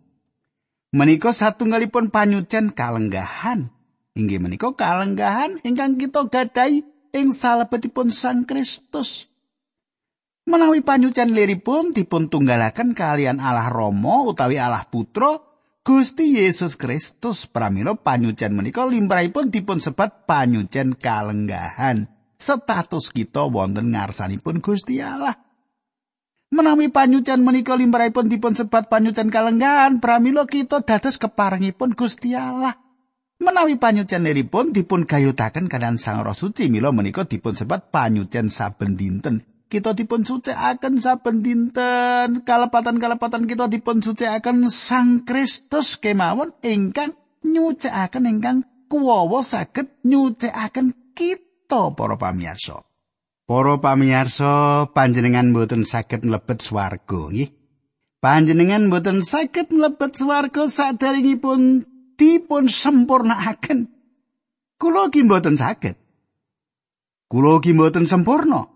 Menika 0.92 1.36
satunggalipun 1.36 2.08
panyucen 2.08 2.72
kalenggahan. 2.72 3.72
Inggih 4.12 4.44
menika 4.44 4.68
kalenggahan 4.76 5.64
ingkang 5.64 5.96
kita 5.96 6.28
gadahi 6.28 6.84
ing 7.16 7.32
salebetipun 7.32 8.12
Sang 8.12 8.44
Kristus. 8.44 9.24
Menawi 10.44 10.82
panyucen 10.82 11.32
liripun 11.32 11.94
dipun 11.94 12.26
tunggalaken 12.26 12.92
kalian 12.92 13.38
Allah 13.38 13.70
Rama 13.70 14.26
utawi 14.26 14.58
Allah 14.58 14.84
Putra, 14.84 15.38
Gusti 15.86 16.34
Yesus 16.34 16.74
Kristus 16.74 17.46
pramila 17.46 17.94
panyucen 17.94 18.52
menika 18.52 18.84
limrahipun 18.84 19.48
dipun 19.48 19.78
sebat 19.78 20.26
panyucen 20.26 20.98
kalenggahan. 20.98 22.10
Status 22.42 23.14
kita 23.14 23.46
wonten 23.46 23.94
ngarsanipun 23.94 24.58
Gusti 24.58 24.98
Allah. 24.98 25.38
Menawi 26.52 26.90
panyucen 26.90 27.40
menika 27.46 27.78
limrahipun 27.78 28.26
dipun 28.28 28.52
sebat 28.52 28.90
panyucen 28.90 29.30
kalenggahan, 29.30 30.02
pramila 30.02 30.44
kita 30.44 30.82
dados 30.84 31.16
keparengipun 31.22 31.94
Gusti 31.94 32.34
Allah. 32.34 32.81
Menawi 33.42 33.74
panyucen 33.74 34.22
liripun 34.22 34.70
dipun 34.70 35.02
gayutaken 35.02 35.66
kanan 35.66 35.98
Sang 35.98 36.22
Roh 36.22 36.32
Suci, 36.32 36.70
mila 36.70 36.94
menika 36.94 37.26
dipun 37.26 37.58
sebat 37.58 37.90
panyucen 37.90 38.46
saben 38.46 38.94
dinten. 38.94 39.42
kita 39.72 39.96
dipun 39.96 40.20
sucikaken 40.20 41.00
saben 41.00 41.40
dinten 41.40 42.44
kalepatan-kalepatan 42.44 43.48
kita 43.48 43.72
dipun 43.72 44.04
sucikaken 44.04 44.68
Sang 44.68 45.24
Kristus 45.24 45.96
kemawon 45.96 46.52
ingkang 46.60 47.16
nyucikaken 47.40 48.28
ingkang 48.28 48.68
kuwawa 48.92 49.40
saged 49.40 49.88
nyucikaken 50.04 51.16
kita 51.16 51.96
para 51.96 52.20
pamirsa. 52.20 52.84
Para 53.48 53.80
pamirsa, 53.80 54.86
panjenengan 54.92 55.56
mboten 55.56 55.88
saged 55.88 56.28
mlebet 56.28 56.60
swarga, 56.60 57.32
nggih. 57.32 57.48
Panjenengan 58.20 58.92
mboten 58.92 59.24
saged 59.24 59.72
mlebet 59.72 60.20
swarga 60.20 60.68
sadaringipun 60.68 61.88
dipun 62.22 62.70
sempurnakaken. 62.70 63.90
Kula 64.78 65.10
ki 65.10 65.26
mboten 65.26 65.58
saged. 65.58 65.98
Kula 67.26 67.58
ki 67.58 67.74
mboten 67.74 68.06
sempurna. 68.06 68.70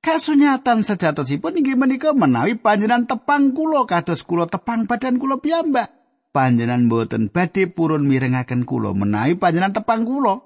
Kasunyatan 0.00 0.86
sejatosipun 0.86 1.60
inggih 1.60 1.76
menika 1.76 2.16
menawi 2.16 2.56
panjenengan 2.56 3.04
tepang 3.04 3.52
kula 3.52 3.84
kados 3.84 4.24
kula 4.24 4.48
tepang 4.48 4.88
badan 4.88 5.20
kula 5.20 5.42
piyambak. 5.42 5.92
Panjenengan 6.32 6.88
mboten 6.88 7.28
badhe 7.28 7.68
purun 7.68 8.08
mirengaken 8.08 8.64
kula 8.64 8.96
menawi 8.96 9.36
panjenengan 9.36 9.84
tepang 9.84 10.08
kula. 10.08 10.40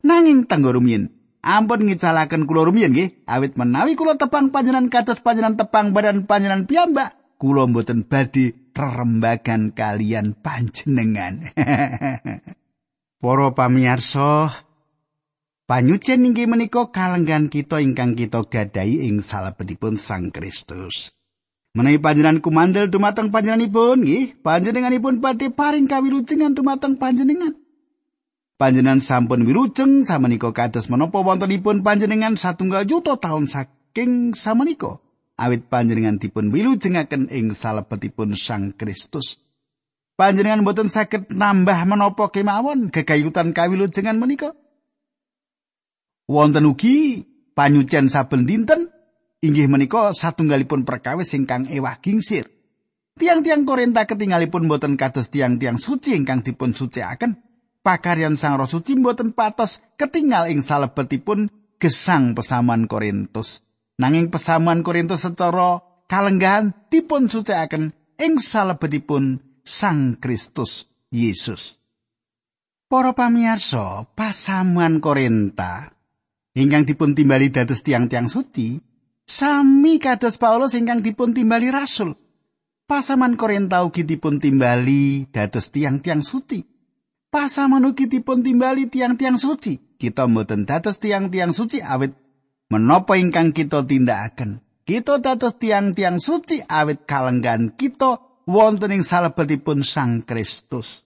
Nanging 0.00 0.48
tenggo 0.48 0.72
rumiyin 0.72 1.12
Ampun 1.40 1.88
ngicalaken 1.88 2.44
kula 2.44 2.68
rumiyin 2.68 2.92
nggih, 2.92 3.24
awit 3.24 3.56
menawi 3.56 3.96
kula 3.96 4.20
tepang 4.20 4.52
panjenengan 4.52 4.92
kados 4.92 5.24
panjenengan 5.24 5.56
tepang 5.56 5.96
badan 5.96 6.28
panjenengan 6.28 6.68
piyambak, 6.68 7.16
kula 7.40 7.64
mboten 7.64 8.04
badhe 8.04 8.52
rerembagan 8.76 9.72
kalian 9.72 10.36
panjenengan. 10.36 11.48
Para 13.24 13.48
pamirsa, 13.56 14.52
panyucen 15.64 16.28
inggih 16.28 16.44
menika 16.44 16.92
kalenggan 16.92 17.48
kita 17.48 17.80
ingkang 17.80 18.12
kita 18.12 18.44
gadahi 18.44 19.08
ing 19.08 19.24
salebetipun 19.24 19.96
Sang 19.96 20.28
Kristus. 20.28 21.16
Menawi 21.72 21.96
panjenengan 21.96 22.44
kumandel 22.44 22.92
dumateng 22.92 23.32
panjenenganipun 23.32 24.04
nggih, 24.04 24.44
panjenenganipun 24.44 25.24
badhe 25.24 25.48
paring 25.48 25.88
kawilujengan 25.88 26.52
dumateng 26.52 27.00
panjenengan. 27.00 27.56
panjenengan 28.60 29.00
sampun 29.00 29.48
wirujeng 29.48 30.04
samenika 30.04 30.52
kados 30.52 30.92
menapa 30.92 31.24
wontenipun 31.24 31.80
panjenengan 31.80 32.36
satunggal 32.36 32.84
juta 32.84 33.16
taun 33.16 33.48
saking 33.48 34.36
samenika 34.36 35.00
awit 35.40 35.72
panjenengan 35.72 36.20
dipun 36.20 36.52
wilujengaken 36.52 37.32
ing 37.32 37.56
salebetipun 37.56 38.36
Sang 38.36 38.76
Kristus. 38.76 39.40
Panjenengan 40.20 40.60
boten 40.68 40.92
saged 40.92 41.32
nambah 41.32 41.88
menapa 41.88 42.28
kemawon 42.28 42.92
gegayutan 42.92 43.56
kawilujengan 43.56 44.20
menika. 44.20 44.52
Wonten 46.28 46.68
ugi 46.68 47.24
panyucen 47.56 48.12
saben 48.12 48.44
dinten 48.44 48.92
inggih 49.40 49.72
menika 49.72 50.12
satunggalipun 50.12 50.84
perkawis 50.84 51.32
ingkang 51.32 51.72
ewah 51.72 51.96
gingsir. 52.04 52.52
Tiang-tiang 53.16 53.64
Korinta 53.64 54.04
ketinggalipun 54.04 54.68
boten 54.68 55.00
kados 55.00 55.32
tiang-tiang 55.32 55.80
suci 55.80 56.12
ingkang 56.12 56.44
dipun 56.44 56.76
suciaken. 56.76 57.40
Pakaryan 57.80 58.36
Sang 58.36 58.60
Roh 58.60 58.68
Suci 58.68 58.92
mboten 58.92 59.32
patos 59.32 59.80
ketinggal 59.96 60.52
ing 60.52 60.60
salebetipun 60.60 61.48
gesang 61.80 62.36
pesaman 62.36 62.84
Korintus. 62.84 63.64
Nanging 64.00 64.32
pesaman 64.32 64.80
Korintus 64.80 65.28
secara 65.28 65.84
kalenggahan 66.08 66.72
dipun 66.88 67.28
sucikaken 67.28 67.92
ing 68.16 68.40
salebetipun 68.40 69.44
Sang 69.60 70.16
Kristus 70.16 70.88
Yesus. 71.12 71.76
Para 72.88 73.12
pamirsa, 73.12 74.08
pasaman 74.16 75.04
Korinta 75.04 75.92
ingkang 76.56 76.88
dipun 76.88 77.12
timbali 77.12 77.52
dados 77.52 77.84
tiang-tiang 77.84 78.32
suci, 78.32 78.80
sami 79.28 80.00
kados 80.00 80.40
Paulus 80.40 80.72
ingkang 80.72 81.04
dipun 81.04 81.36
timbali 81.36 81.68
rasul. 81.68 82.16
Pasaman 82.88 83.36
Korinta 83.36 83.84
ugi 83.84 84.08
dipun 84.08 84.40
timbali 84.40 85.28
dados 85.28 85.68
tiang-tiang 85.70 86.24
suci. 86.24 86.64
pasaman 87.30 87.86
ugi 87.86 88.10
dipun 88.10 88.42
timbali 88.42 88.90
tiang-tiang 88.90 89.38
suci. 89.38 89.78
Kita 90.00 90.26
mboten 90.26 90.66
dados 90.66 90.98
tiang-tiang 90.98 91.54
suci 91.54 91.78
awit 91.78 92.16
menapa 92.70 93.18
ingkang 93.18 93.50
kita 93.50 93.84
tindakaken. 93.84 94.62
Kita 94.86 95.20
dados 95.20 95.58
tiang-tiang 95.60 96.18
suci 96.18 96.62
awit 96.64 97.04
kalenggan 97.04 97.74
kita 97.74 98.42
wonten 98.48 98.90
ing 98.90 99.02
salebetipun 99.04 99.84
Sang 99.86 100.24
Kristus. 100.24 101.04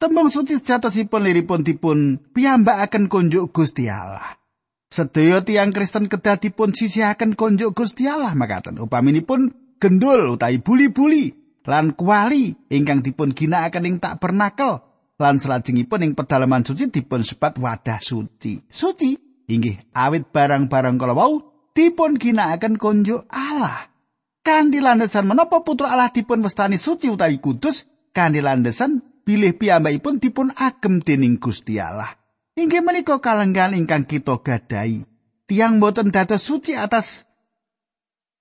Tembung 0.00 0.32
suci 0.32 0.56
sejatosipun 0.56 1.28
liripun 1.28 1.60
dipun 1.60 2.16
piyambakaken 2.32 3.12
konjuk 3.12 3.52
Gusti 3.52 3.86
Allah. 3.92 4.40
Sedaya 4.90 5.44
tiang 5.44 5.70
Kristen 5.70 6.08
kedah 6.08 6.40
dipun 6.40 6.72
sisihaken 6.72 7.36
konjuk 7.36 7.76
Gusti 7.76 8.08
Allah 8.08 8.32
makaten. 8.32 8.80
Upaminipun 8.80 9.76
gendul 9.76 10.34
utawi 10.34 10.58
buli-buli 10.58 11.36
lan 11.68 11.92
kuali 11.94 12.56
ingkang 12.72 13.04
dipun 13.04 13.36
ginakaken 13.36 13.86
ing 13.86 13.96
tak 14.00 14.18
bernakel 14.18 14.80
lan 15.20 15.36
salajengipun 15.36 16.00
ing 16.00 16.12
pedalaman 16.16 16.64
suci 16.64 16.88
dipun 16.88 17.20
sebat 17.20 17.60
wadah 17.60 18.00
suci. 18.00 18.66
Suci 18.66 19.29
inggih 19.50 19.76
awit 19.92 20.30
barang-barang 20.30 20.96
kala 20.96 21.18
wau 21.18 21.42
dipun 21.74 22.16
ginakaken 22.16 22.78
konjo 22.78 23.26
Allah. 23.26 23.90
Kanthi 24.40 24.80
landesan 24.80 25.28
menapa 25.28 25.60
putra 25.60 25.92
Allah 25.92 26.08
dipun 26.08 26.40
wastani 26.40 26.80
suci 26.80 27.12
utawi 27.12 27.42
kudus, 27.42 27.84
kanthi 28.14 28.40
landesan 28.40 29.04
bilih 29.26 29.58
piyambakipun 29.58 30.16
dipun 30.22 30.54
agem 30.56 31.02
dening 31.04 31.36
Gusti 31.36 31.76
Allah. 31.76 32.16
Inggih 32.56 32.80
menika 32.80 33.20
kalenggan 33.20 33.76
ingkang 33.76 34.08
kita 34.08 34.40
gadai. 34.40 35.04
Tiang 35.44 35.82
boten 35.82 36.14
dados 36.14 36.46
suci 36.46 36.78
atas 36.78 37.26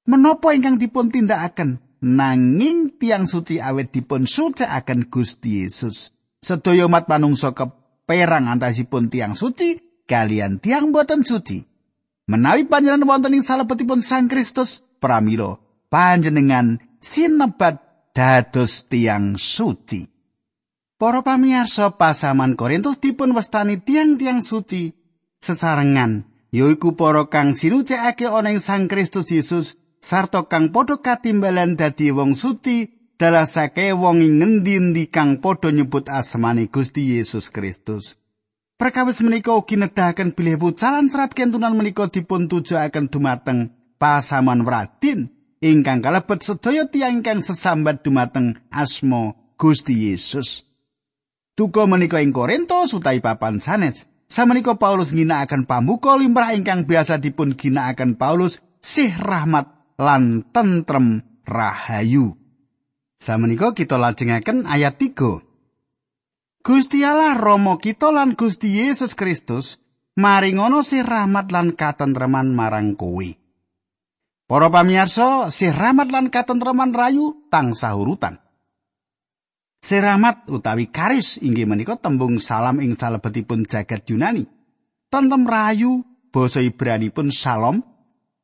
menapa 0.07 0.53
ingkang 0.53 0.77
dipun 0.77 1.09
tindakaken 1.09 1.81
nanging 2.05 2.95
tiang 2.95 3.27
suci 3.27 3.59
awet 3.59 3.91
dipun 3.91 4.23
suci 4.23 4.63
akan 4.63 5.11
Gusti 5.11 5.65
Yesus. 5.65 6.15
sedaya 6.39 6.87
umat 6.87 7.11
manungsa 7.11 7.51
keperang 7.51 8.47
antasipun 8.47 9.11
tiang 9.11 9.35
suci 9.35 9.88
kalian 10.09 10.57
tiang 10.57 10.89
boten 10.89 11.21
suci. 11.21 11.61
Menawi 12.25 12.65
panjenengan 12.65 13.05
wonten 13.05 13.37
ing 13.37 13.45
salebetipun 13.45 14.01
Sang 14.01 14.25
Kristus, 14.25 14.81
pramila 14.97 15.61
panjenengan 15.89 16.77
sinebat 17.01 17.81
dados 18.13 18.85
tiang 18.85 19.35
suci. 19.37 20.05
Para 20.99 21.23
pamirsa 21.23 21.95
pasaman 21.95 22.59
Korintus 22.59 22.99
dipun 22.99 23.31
wastani 23.31 23.79
tiang-tiang 23.79 24.43
suci 24.43 24.91
sesarengan 25.39 26.27
yaiku 26.51 26.99
para 26.99 27.31
kang 27.31 27.55
sinucikake 27.55 28.27
ana 28.27 28.51
ing 28.51 28.59
Sang 28.59 28.91
Kristus 28.91 29.31
Yesus 29.31 29.79
sarta 30.03 30.43
kang 30.51 30.75
padha 30.75 30.99
katimbalan 30.99 31.79
dadi 31.79 32.11
wong 32.11 32.35
suci 32.35 32.91
dalasake 33.15 33.95
wong 33.95 34.19
ing 34.19 34.43
ngendi-endi 34.43 35.07
kang 35.07 35.39
padha 35.39 35.71
nyebut 35.71 36.11
asmane 36.11 36.67
Gusti 36.67 37.15
Yesus 37.15 37.47
Kristus. 37.47 38.18
Perkawis 38.79 39.19
menika 39.27 39.51
ugi 39.59 39.75
nedahaken 39.75 40.31
bilih 40.31 40.55
wucalan 40.55 41.11
serat 41.11 41.35
kentunan 41.35 41.75
menika 41.75 42.07
dipun 42.07 42.47
tujuaken 42.47 43.11
dumateng 43.11 43.75
pasaman 43.99 44.63
Wradin 44.63 45.27
ingkang 45.59 45.99
kalebet 45.99 46.39
sedaya 46.39 46.87
tiyang 46.87 47.19
ingkang 47.19 47.43
sesambat 47.43 48.07
dumateng 48.07 48.55
asma 48.71 49.35
Gusti 49.59 50.07
Yesus. 50.07 50.63
Tuko 51.59 51.91
menika 51.91 52.23
ing 52.23 52.31
Korintus 52.31 52.95
utawi 52.95 53.19
papan 53.19 53.59
sanes. 53.59 54.07
Samenika 54.31 54.79
Paulus 54.79 55.11
ginakaken 55.11 55.67
pambuka 55.67 56.15
limrah 56.15 56.55
ingkang 56.55 56.87
biasa 56.87 57.19
dipun 57.19 57.59
ginakaken 57.59 58.15
Paulus 58.15 58.63
sih 58.79 59.11
rahmat 59.11 59.75
lan 59.99 60.47
tentrem 60.55 61.19
rahayu. 61.43 62.31
Samenika 63.19 63.75
kita 63.75 63.99
lajengaken 63.99 64.63
ayat 64.63 64.95
3. 64.95 65.48
Gusti 66.69 67.01
Allah 67.01 67.33
Rama 67.33 67.81
kita 67.81 68.13
lan 68.13 68.37
Gusti 68.37 68.69
Yesus 68.77 69.17
Kristus 69.17 69.81
maringono 70.13 70.85
sih 70.85 71.01
rahmat 71.01 71.49
lan 71.49 71.73
katentreman 71.73 72.53
marang 72.53 72.93
kowe. 72.93 73.25
Para 74.45 74.69
pamirsa, 74.69 75.49
sih 75.49 75.73
rahmat 75.73 76.13
lan 76.13 76.29
katentreman 76.29 76.93
rayu 76.93 77.49
tansah 77.49 77.97
urutan. 77.97 78.37
Sih 79.81 79.97
rahmat 79.97 80.45
utawi 80.45 80.93
karis 80.93 81.41
inggih 81.41 81.65
menika 81.65 81.97
tembung 81.97 82.37
salam 82.37 82.77
ing 82.85 82.93
salebetipun 82.93 83.65
jagat 83.65 84.05
Yunani. 84.05 84.45
Tentem 85.09 85.49
rayu 85.49 86.05
basa 86.29 86.61
Ibrani 86.61 87.09
pun 87.09 87.33
salam 87.33 87.81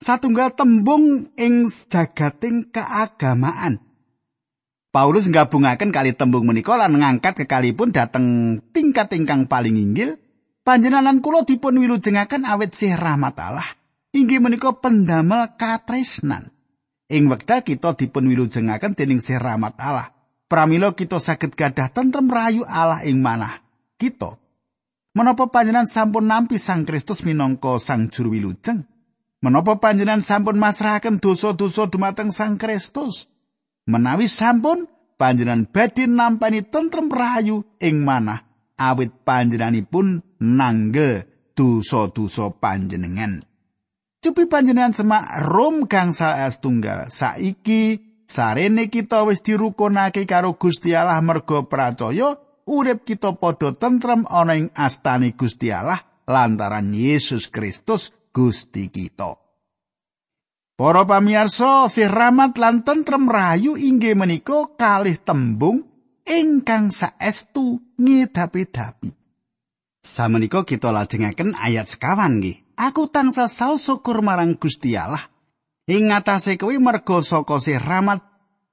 satunggal 0.02 0.58
tembung 0.58 1.30
ing 1.38 1.70
jagating 1.70 2.74
keagamaan. 2.74 3.85
Paulus 4.96 5.28
nggabungaken 5.28 5.92
kali 5.92 6.16
tembung 6.16 6.48
menika 6.48 6.80
lan 6.80 6.96
ngangkat 6.96 7.44
kekalipun 7.44 7.92
dateng 7.92 8.56
tingkat 8.72 9.12
ingkang 9.12 9.44
paling 9.44 9.76
inggil. 9.76 10.16
Panjenengan 10.64 11.20
kula 11.20 11.44
dipun 11.44 11.84
wilujengaken 11.84 12.48
awet 12.48 12.72
sih 12.72 12.96
rahmat 12.96 13.36
Allah. 13.36 13.76
Inggih 14.16 14.40
menika 14.40 14.72
pendamel 14.72 15.60
katresnan. 15.60 16.48
Ing 17.12 17.28
wekdal 17.28 17.68
kita 17.68 17.92
dipun 18.00 18.24
wilujengaken 18.24 18.96
dening 18.96 19.20
sih 19.20 19.36
rahmat 19.36 19.76
Allah. 19.84 20.16
Pramila 20.48 20.96
kita 20.96 21.20
saged 21.20 21.60
gadah 21.60 21.92
tentrem 21.92 22.32
rayu 22.32 22.64
Allah 22.64 23.04
ing 23.04 23.20
manah 23.20 23.60
kita. 24.00 24.40
Menapa 25.12 25.52
panjenengan 25.52 25.92
sampun 25.92 26.24
nampi 26.24 26.56
Sang 26.56 26.88
Kristus 26.88 27.28
minangka 27.28 27.84
Sang 27.84 28.08
Juru 28.08 28.32
Wilujeng? 28.32 28.88
Menapa 29.44 29.76
panjenengan 29.76 30.24
sampun 30.24 30.56
masrahaken 30.56 31.20
dosa-dosa 31.20 31.92
dumateng 31.92 32.32
Sang 32.32 32.56
Kristus? 32.56 33.35
Menawi 33.86 34.30
sampun 34.30 34.90
panjenengan 35.16 35.70
badhe 35.70 36.06
nampani 36.10 36.66
tentrem 36.66 37.10
rahayu 37.10 37.64
ing 37.80 38.02
manah 38.02 38.44
awit 38.78 39.24
panjenenganipun 39.24 40.22
nangge 40.42 41.30
dosa-dosa 41.56 42.52
panjenengan 42.60 43.40
Cupi 44.26 44.50
panjenengan 44.50 44.90
semak 44.90 45.22
Rom 45.54 45.86
gangsal 45.86 46.34
tunggal. 46.58 47.14
Saiki 47.14 48.02
sarene 48.26 48.90
kita 48.90 49.22
wis 49.22 49.46
dirukunake 49.46 50.26
karo 50.26 50.58
Gusti 50.58 50.98
Allah 50.98 51.22
merga 51.22 51.62
percaya 51.70 52.34
urip 52.66 53.06
kita 53.06 53.38
padha 53.38 53.78
tentrem 53.78 54.26
ana 54.26 54.58
ing 54.58 54.74
astane 54.74 55.38
Gusti 55.38 55.70
Allah 55.70 56.02
lantaran 56.26 56.90
Yesus 56.90 57.54
Kristus 57.54 58.10
Gusti 58.34 58.90
kita. 58.90 59.45
Para 60.76 61.08
pamirsa, 61.08 61.88
sih 61.88 62.04
rahmat 62.04 62.60
lan 62.60 62.84
tentrem 62.84 63.32
rayu 63.32 63.80
inggih 63.80 64.12
menika 64.12 64.76
kalih 64.76 65.16
tembung 65.16 65.88
ingkang 66.28 66.92
saestu 66.92 67.80
ngedapi-dapi. 67.96 69.16
Samenika 70.04 70.68
kita 70.68 70.92
lajengaken 70.92 71.56
ayat 71.56 71.88
sekawan 71.88 72.44
nggih. 72.44 72.60
Aku 72.76 73.08
tansah 73.08 73.48
saos 73.48 73.88
syukur 73.88 74.20
marang 74.20 74.60
Gusti 74.60 75.00
Allah 75.00 75.32
ing 75.88 76.12
ngatasé 76.12 76.60
kuwi 76.60 76.76
merga 76.76 77.24
saka 77.24 77.56
sih 77.64 77.80
rahmat 77.80 78.20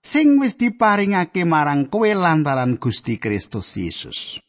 sing 0.03 0.43
wis 0.43 0.59
diparingake 0.59 1.47
marang 1.47 1.87
kowe 1.87 2.11
lantaran 2.11 2.83
Gusti 2.83 3.23
Kristus 3.23 3.79
Yesus. 3.79 4.43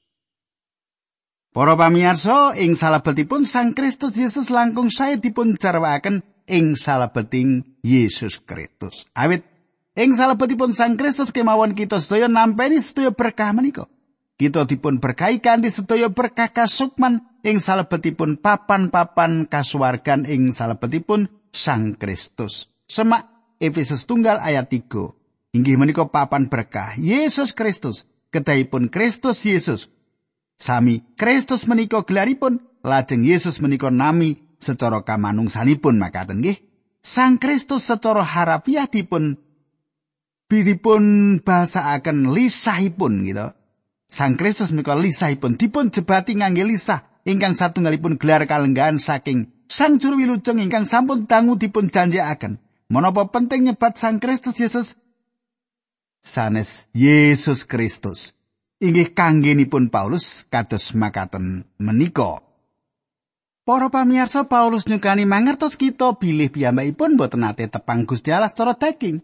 Para 1.54 1.78
pamirsa, 1.78 2.58
ing 2.58 2.74
salebetipun 2.74 3.46
Sang 3.46 3.78
Kristus 3.78 4.18
Yesus 4.18 4.50
langkung 4.50 4.90
sae 4.90 5.22
dipun 5.22 5.54
jarwaken 5.54 6.33
ing 6.48 6.76
salebeting 6.76 7.80
Yesus 7.84 8.40
Kristus. 8.44 9.08
Awit 9.16 9.44
ing 9.96 10.16
salebetipun 10.18 10.76
Sang 10.76 11.00
Kristus 11.00 11.32
kemawon 11.32 11.78
kita 11.78 12.02
sedaya 12.02 12.28
nampeni 12.28 12.80
sedaya 12.80 13.14
berkah 13.14 13.54
menika. 13.56 13.88
Kita 14.34 14.66
dipun 14.66 14.98
berkahi 14.98 15.40
kanthi 15.40 15.70
sedaya 15.70 16.10
berkah 16.10 16.50
kasukman 16.52 17.24
ing 17.46 17.62
salebetipun 17.62 18.42
papan-papan 18.42 19.46
kasuwargan 19.48 20.26
ing 20.26 20.52
salebetipun 20.52 21.30
Sang 21.54 21.94
Kristus. 21.96 22.74
Semak 22.90 23.30
Efesus 23.64 24.04
tunggal 24.04 24.44
ayat 24.44 24.68
3. 24.68 25.56
Inggih 25.56 25.78
menika 25.80 26.04
papan 26.10 26.50
berkah 26.50 26.98
Yesus 27.00 27.56
Kristus, 27.56 28.10
kedahipun 28.34 28.92
Kristus 28.92 29.46
Yesus. 29.46 29.88
Sami 30.60 31.06
Kristus 31.16 31.64
menika 31.70 32.04
gelaripun, 32.04 32.60
lajeng 32.84 33.24
Yesus 33.24 33.64
menika 33.64 33.88
nami 33.94 34.43
secara 34.64 35.04
kamanungsanipun 35.04 36.00
makaten 36.00 36.40
nggih. 36.40 36.64
Sang 37.04 37.36
Kristus 37.36 37.84
secara 37.84 38.24
harafiah 38.24 38.88
dipun 38.88 39.36
bidipun 40.48 41.04
bahasaaken 41.44 42.32
lisahipun 42.32 43.28
gitu. 43.28 43.52
Sang 44.08 44.40
Kristus 44.40 44.72
menika 44.72 44.96
lisahipun 44.96 45.60
dipun 45.60 45.92
jebati 45.92 46.40
ngangge 46.40 46.64
lisah 46.64 47.04
ingkang 47.28 47.60
satunggalipun 47.60 48.16
gelar 48.16 48.48
kalenggahan 48.48 49.04
saking 49.04 49.52
Sang 49.74 49.98
Juru 49.98 50.22
Wilujeng 50.22 50.62
ingkang 50.62 50.86
sampun 50.86 51.26
dangu 51.26 51.58
dipun 51.58 51.90
janjiaken. 51.90 52.62
Menapa 52.94 53.26
penting 53.34 53.66
nyebat 53.66 53.98
Sang 53.98 54.22
Kristus 54.22 54.62
Yesus? 54.62 54.94
Sanes 56.22 56.94
Yesus 56.94 57.66
Kristus. 57.66 58.38
Inggih 58.78 59.18
kanggenipun 59.18 59.90
Paulus 59.90 60.46
kados 60.46 60.94
makaten 60.94 61.66
menika. 61.82 62.53
Para 63.64 63.88
pamirsa 63.88 64.52
Paulus 64.52 64.92
nyukani 64.92 65.24
mangertos 65.24 65.80
kita 65.80 66.20
bilih 66.20 66.52
piyambakipun 66.52 67.16
boten 67.16 67.48
nate 67.48 67.72
tepang 67.72 68.04
Gusti 68.04 68.36
Allah 68.36 68.52
secara 68.52 68.76
daging. 68.76 69.24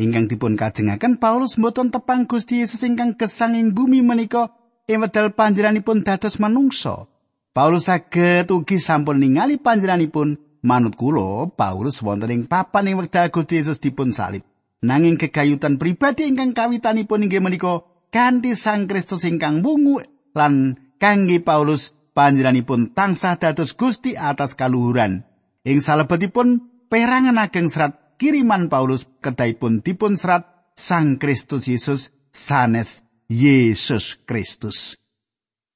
Ingkang 0.00 0.24
dipun 0.24 0.56
kajengaken 0.56 1.20
Paulus 1.20 1.60
boten 1.60 1.92
tepang 1.92 2.24
Gusti 2.24 2.64
Yesus 2.64 2.80
ingkang 2.80 3.20
gesang 3.20 3.52
ing 3.52 3.76
bumi 3.76 4.00
menika 4.00 4.56
ing 4.88 5.04
wedal 5.04 5.36
panjenenganipun 5.36 6.00
dados 6.00 6.40
manungsa. 6.40 7.12
Paulus 7.52 7.92
saged 7.92 8.48
ugi 8.48 8.80
sampun 8.80 9.20
ningali 9.20 9.60
panjenenganipun 9.60 10.40
manut 10.64 10.96
kula 10.96 11.52
Paulus 11.52 12.00
wonten 12.00 12.32
ing 12.32 12.48
papan 12.48 12.88
ing 12.88 12.96
wekdal 12.96 13.28
Gusti 13.28 13.60
Yesus 13.60 13.84
dipun 13.84 14.16
salib. 14.16 14.48
Nanging 14.80 15.20
kegayutan 15.20 15.76
pribadi 15.76 16.24
ingkang 16.24 16.56
kawitanipun 16.56 17.28
inggih 17.28 17.44
menika 17.44 17.84
kanthi 18.08 18.56
Sang 18.56 18.88
Kristus 18.88 19.28
ingkang 19.28 19.60
wungu 19.60 20.00
lan 20.32 20.80
kangge 20.96 21.44
Paulus 21.44 21.92
panjenenganipun 22.14 22.94
tansah 22.94 23.36
dados 23.36 23.74
Gusti 23.74 24.14
atas 24.14 24.54
kaluhuran. 24.54 25.26
Ing 25.66 25.82
salebetipun 25.82 26.62
perangan 26.88 27.36
ageng 27.42 27.68
serat 27.68 28.16
kiriman 28.16 28.70
Paulus 28.70 29.04
kedahipun 29.20 29.82
dipun 29.82 30.14
serat 30.14 30.48
Sang 30.74 31.18
Kristus 31.18 31.70
Yesus 31.70 32.14
sanes 32.30 33.06
Yesus 33.30 34.18
Kristus. 34.26 34.98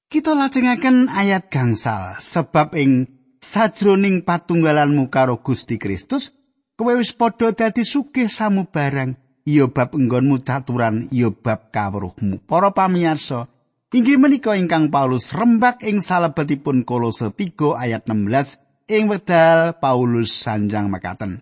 Kita 0.09 0.33
lajengaken 0.33 1.13
ayat 1.13 1.53
gangsal 1.53 2.17
sebab 2.19 2.73
ing 2.75 3.19
sajroning 3.39 4.27
patunggalanmu 4.27 5.13
karo 5.13 5.39
Gusti 5.45 5.79
Kristus 5.79 6.35
kowe 6.79 6.95
wis 6.95 7.15
padha 7.15 7.55
dadi 7.55 7.83
sugih 7.83 8.31
samubarang 8.31 9.19
iya 9.47 9.67
bab 9.71 9.95
enggonmu 9.95 10.43
caturan 10.43 11.11
iya 11.11 11.31
bab 11.31 11.71
kawruhmu 11.75 12.43
para 12.47 12.71
pamirsa 12.75 13.51
inggih 13.89 14.21
menika 14.21 14.53
ingkang 14.53 14.93
Paulus 14.93 15.33
rembak 15.33 15.81
ing 15.81 16.05
salebetipun 16.05 16.85
Kolose 16.85 17.33
3 17.33 17.73
ayat 17.73 18.05
16 18.05 18.93
ing 18.93 19.09
wedal 19.09 19.81
Paulus 19.81 20.29
sanjang 20.29 20.93
makaten 20.93 21.41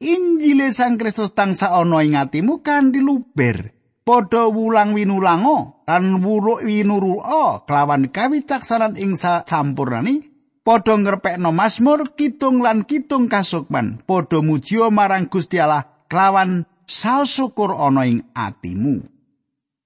Injile 0.00 0.72
Sang 0.76 1.00
Kristus 1.00 1.32
tangsa 1.32 1.72
ana 1.72 2.04
ing 2.04 2.20
atimu 2.20 2.60
kanthi 2.60 3.00
luber 3.00 3.72
padha 4.04 4.48
wulang 4.52 4.92
winulango 4.92 5.84
lan 5.88 6.20
wuruk 6.20 6.60
winuruo 6.64 7.64
kelawan 7.64 8.12
kawicaksanan 8.12 9.00
ing 9.00 9.16
sampurnani 9.16 10.20
padha 10.60 11.00
ngrepekno 11.00 11.48
Mazmur 11.48 12.12
kitung 12.12 12.60
lan 12.60 12.84
kitung 12.84 13.24
kasukman 13.24 14.04
padha 14.04 14.44
muji 14.44 14.84
marang 14.92 15.32
Gusti 15.32 15.56
Allah 15.56 16.04
kelawan 16.12 16.68
syukur 16.90 17.72
ana 17.78 18.02
ing 18.02 18.26
atimu. 18.34 19.06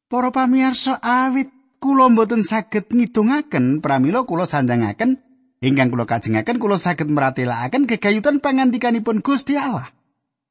Para 0.09 0.33
pamirsa 0.33 0.99
awit 1.03 1.54
kula 1.85 2.09
mboten 2.09 2.41
saged 2.41 2.89
ngidungaken 2.89 3.85
pramila 3.85 4.25
kula 4.25 4.49
sanjangaken 4.49 5.21
ingkang 5.61 5.93
kula 5.93 6.09
kajengaken 6.09 6.57
kula 6.57 6.81
saged 6.81 7.13
meratelaken 7.13 7.85
kegayutan 7.85 8.41
pangandikanipun 8.41 9.21
Gusti 9.21 9.61
Allah 9.61 9.93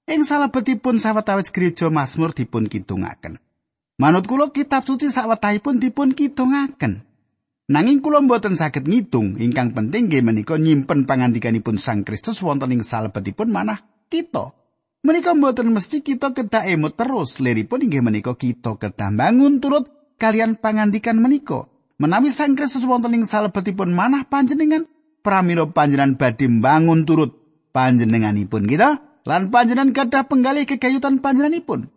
ing 0.05 0.21
salebetipun 0.29 1.01
sawetawis 1.01 1.49
gereja 1.49 1.89
Mazmur 1.89 2.37
dipun 2.37 2.69
kidungaken 2.69 3.41
Manut 4.01 4.25
kula 4.25 4.49
kitab 4.49 4.81
suci 4.81 5.13
sawetahipun 5.13 5.77
dipun 5.77 6.17
kidungaken. 6.17 7.05
Nanging 7.69 8.01
kula 8.01 8.25
mboten 8.25 8.57
saged 8.57 8.89
ngitung, 8.89 9.37
ingkang 9.37 9.77
penting 9.77 10.09
nggih 10.09 10.25
menika 10.25 10.57
nyimpen 10.57 11.05
pangandikanipun 11.05 11.77
Sang 11.77 12.01
Kristus 12.01 12.41
wonten 12.41 12.73
ing 12.73 12.81
salebetipun 12.81 13.53
manah 13.53 13.85
kita. 14.09 14.57
Menika 15.05 15.37
mboten 15.37 15.69
mesti 15.69 16.01
kita 16.01 16.33
kedah 16.33 16.65
emot 16.73 16.97
terus, 16.97 17.37
liripun 17.37 17.85
inggih 17.85 18.01
menika 18.01 18.33
kita 18.33 18.81
kedah 18.81 19.13
bangun 19.13 19.61
turut 19.61 20.02
kalian 20.23 20.55
pangandikan 20.55 21.19
menika. 21.19 21.67
Menawi 21.99 22.31
Sang 22.31 22.55
Kristus 22.55 22.87
wonten 22.87 23.11
ing 23.11 23.27
salebetipun 23.27 23.91
manah 23.91 24.23
panjenengan, 24.23 24.87
pramila 25.19 25.67
panjenengan 25.67 26.15
badhe 26.15 26.47
bangun 26.47 27.03
turut 27.03 27.35
panjenenganipun 27.75 28.63
kita 28.63 29.03
lan 29.27 29.51
panjenengan 29.51 29.91
gadah 29.91 30.23
penggalih 30.31 30.63
kegayutan 30.63 31.19
panjenenganipun. 31.19 31.91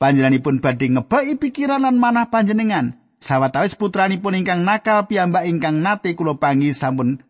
panjenenganipun 0.00 0.64
badhe 0.64 0.88
ngebaki 0.96 1.36
pikiran 1.36 1.84
lan 1.84 2.00
manah 2.00 2.32
panjenengan. 2.32 2.96
Sawetawis 3.20 3.76
putranipun 3.76 4.32
ingkang 4.32 4.64
nakal 4.64 5.04
piyambak 5.04 5.44
ingkang 5.44 5.84
nate 5.84 6.16
kula 6.16 6.40
pangi 6.40 6.72
sampun 6.72 7.20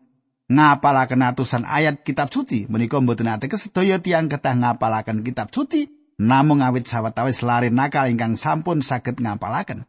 ngapalaken 0.47 1.19
atusan 1.19 1.67
ayat 1.67 2.07
kitab 2.07 2.31
suci. 2.31 2.71
Menika 2.71 3.03
mboten 3.03 3.27
ate 3.27 3.51
kesedaya 3.51 3.99
tiyang 3.99 4.31
ketah 4.31 4.55
ngapalaken 4.55 5.27
kitab 5.27 5.51
suci, 5.51 5.91
namung 6.15 6.63
awit 6.63 6.87
sawetawis 6.87 7.43
lari 7.43 7.75
nakal 7.75 8.07
ingkang 8.07 8.39
sampun 8.39 8.79
saged 8.79 9.19
ngapalaken. 9.19 9.83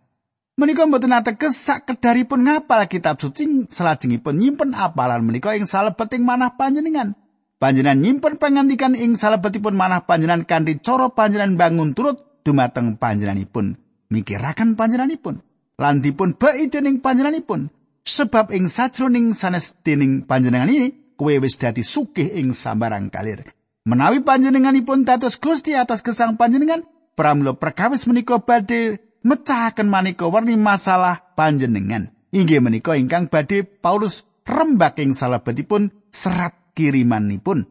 Menika 0.53 0.85
mboten 0.85 1.17
ate 1.17 1.33
kesak 1.41 1.89
kedaripun 1.89 2.45
ngapal 2.45 2.85
kitab 2.85 3.17
suci 3.17 3.73
salajengipun 3.73 4.37
nyimpen 4.37 4.77
apalan 4.77 5.25
menika 5.25 5.57
ing 5.57 5.65
salebeting 5.65 6.29
manah 6.29 6.61
panjenengan. 6.61 7.17
Panjenengan 7.57 7.97
nyimpen 8.05 8.37
pangandikan 8.37 8.93
ing 8.93 9.17
salebetipun 9.17 9.73
manah 9.73 10.05
panjenengan 10.05 10.45
kanthi 10.45 10.77
cara 10.85 11.09
panjenengan 11.09 11.57
bangun 11.57 11.97
turut 11.97 12.45
dumateng 12.45 13.01
panjenenganipun. 13.01 13.81
Mikiraken 14.13 14.77
panjenenganipun. 14.77 15.41
Lan 15.81 16.05
dipun 16.05 16.37
bae 16.37 16.69
dening 16.69 17.01
panjenenganipun. 17.01 17.73
Sebab 18.05 18.53
ing 18.53 18.69
sajroning 18.69 19.33
sanes 19.33 19.81
dening 19.81 20.29
panjenengan 20.29 20.69
ini 20.69 21.17
kowe 21.17 21.33
wis 21.33 21.57
dadi 21.57 21.81
sugih 21.81 22.29
ing 22.29 22.53
sambarang 22.53 23.09
kalir. 23.09 23.41
Menawi 23.89 24.21
panjenenganipun 24.21 25.09
dados 25.09 25.41
Gusti 25.41 25.73
atas 25.73 26.05
gesang 26.05 26.37
panjenengan 26.37 26.85
pramila 27.17 27.57
perkawis 27.57 28.05
menika 28.05 28.37
badhe 28.37 29.01
mecahaken 29.23 29.89
maneka 29.89 30.27
warni 30.29 30.59
masalah 30.59 31.35
panjenengan 31.35 32.15
inggih 32.31 32.63
menika 32.63 32.95
ingkang 32.95 33.27
badhe 33.31 33.65
Paulus 33.65 34.27
rembak 34.47 34.99
ing 34.99 35.15
salebetipun 35.15 35.91
serat 36.11 36.75
kirimanipun 36.75 37.67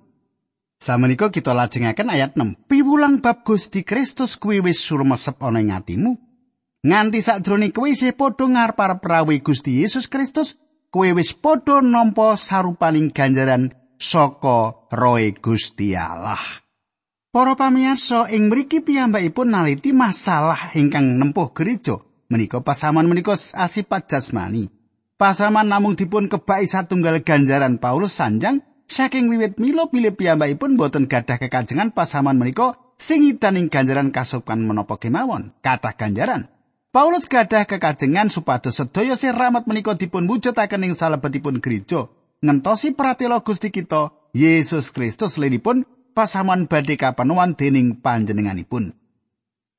Samenika 0.82 1.30
kita 1.30 1.54
lajengaken 1.54 2.10
ayat 2.10 2.34
6. 2.34 2.66
Piwulang 2.66 3.22
bab 3.22 3.46
Gusti 3.46 3.86
Kristus 3.86 4.34
kuwi 4.34 4.66
wis 4.66 4.82
surmesep 4.82 5.38
ana 5.46 5.62
ing 5.62 5.70
atimu. 5.70 6.18
Nganti 6.82 7.22
sakjroning 7.22 7.70
kuwi 7.70 7.94
isih 7.94 8.18
padha 8.18 8.50
ngarep 8.50 8.98
prawi 8.98 9.46
Gusti 9.46 9.86
Yesus 9.86 10.10
Kristus, 10.10 10.58
kuwi 10.90 11.14
wis 11.14 11.38
padha 11.38 11.86
nampa 11.86 12.34
sarupaning 12.34 13.14
ganjaran 13.14 13.78
saka 14.02 14.90
roe 14.90 15.30
Gusti 15.38 15.94
Allah. 15.94 16.42
Para 17.32 17.56
pamirsa 17.56 18.28
ing 18.28 18.52
mriki 18.52 18.84
piyambakipun 18.84 19.56
naliti 19.56 19.96
masalah 19.96 20.76
ingkang 20.76 21.16
nempuh 21.16 21.56
gereja 21.56 22.04
menika 22.28 22.60
pasaman 22.60 23.08
menika 23.08 23.40
asipat 23.56 24.12
jasmani. 24.12 24.68
Pasaman 25.16 25.72
namung 25.72 25.96
dipun 25.96 26.28
kebaki 26.28 26.68
satunggal 26.68 27.24
ganjaran 27.24 27.80
Paulus 27.80 28.20
sanjang 28.20 28.60
saking 28.84 29.32
wiwit 29.32 29.64
milo 29.64 29.88
bilih 29.88 30.12
piyambakipun 30.12 30.76
boten 30.76 31.08
gadah 31.08 31.40
kekajengan 31.40 31.96
pasaman 31.96 32.36
menika 32.36 32.76
sing 33.00 33.24
idaning 33.24 33.72
ganjaran 33.72 34.12
kasukan 34.12 34.60
menapa 34.60 35.00
kemawon. 35.00 35.56
Kathah 35.64 35.96
ganjaran. 35.96 36.52
Paulus 36.92 37.32
gadah 37.32 37.64
kekajengan 37.64 38.28
supados 38.28 38.76
sedaya 38.76 39.16
sing 39.16 39.32
rahmat 39.32 39.72
menika 39.72 39.96
dipun 39.96 40.28
wujudaken 40.28 40.84
ing 40.84 41.00
salebetipun 41.00 41.64
gereja 41.64 42.12
ngentosi 42.44 42.92
pratela 42.92 43.40
Gusti 43.40 43.72
kita 43.72 44.12
Yesus 44.36 44.92
Kristus 44.92 45.40
lenipun 45.40 45.88
pasaman 46.12 46.68
badhe 46.68 47.00
kapenuan 47.00 47.56
dening 47.56 48.00
panjenenganipun. 48.00 48.96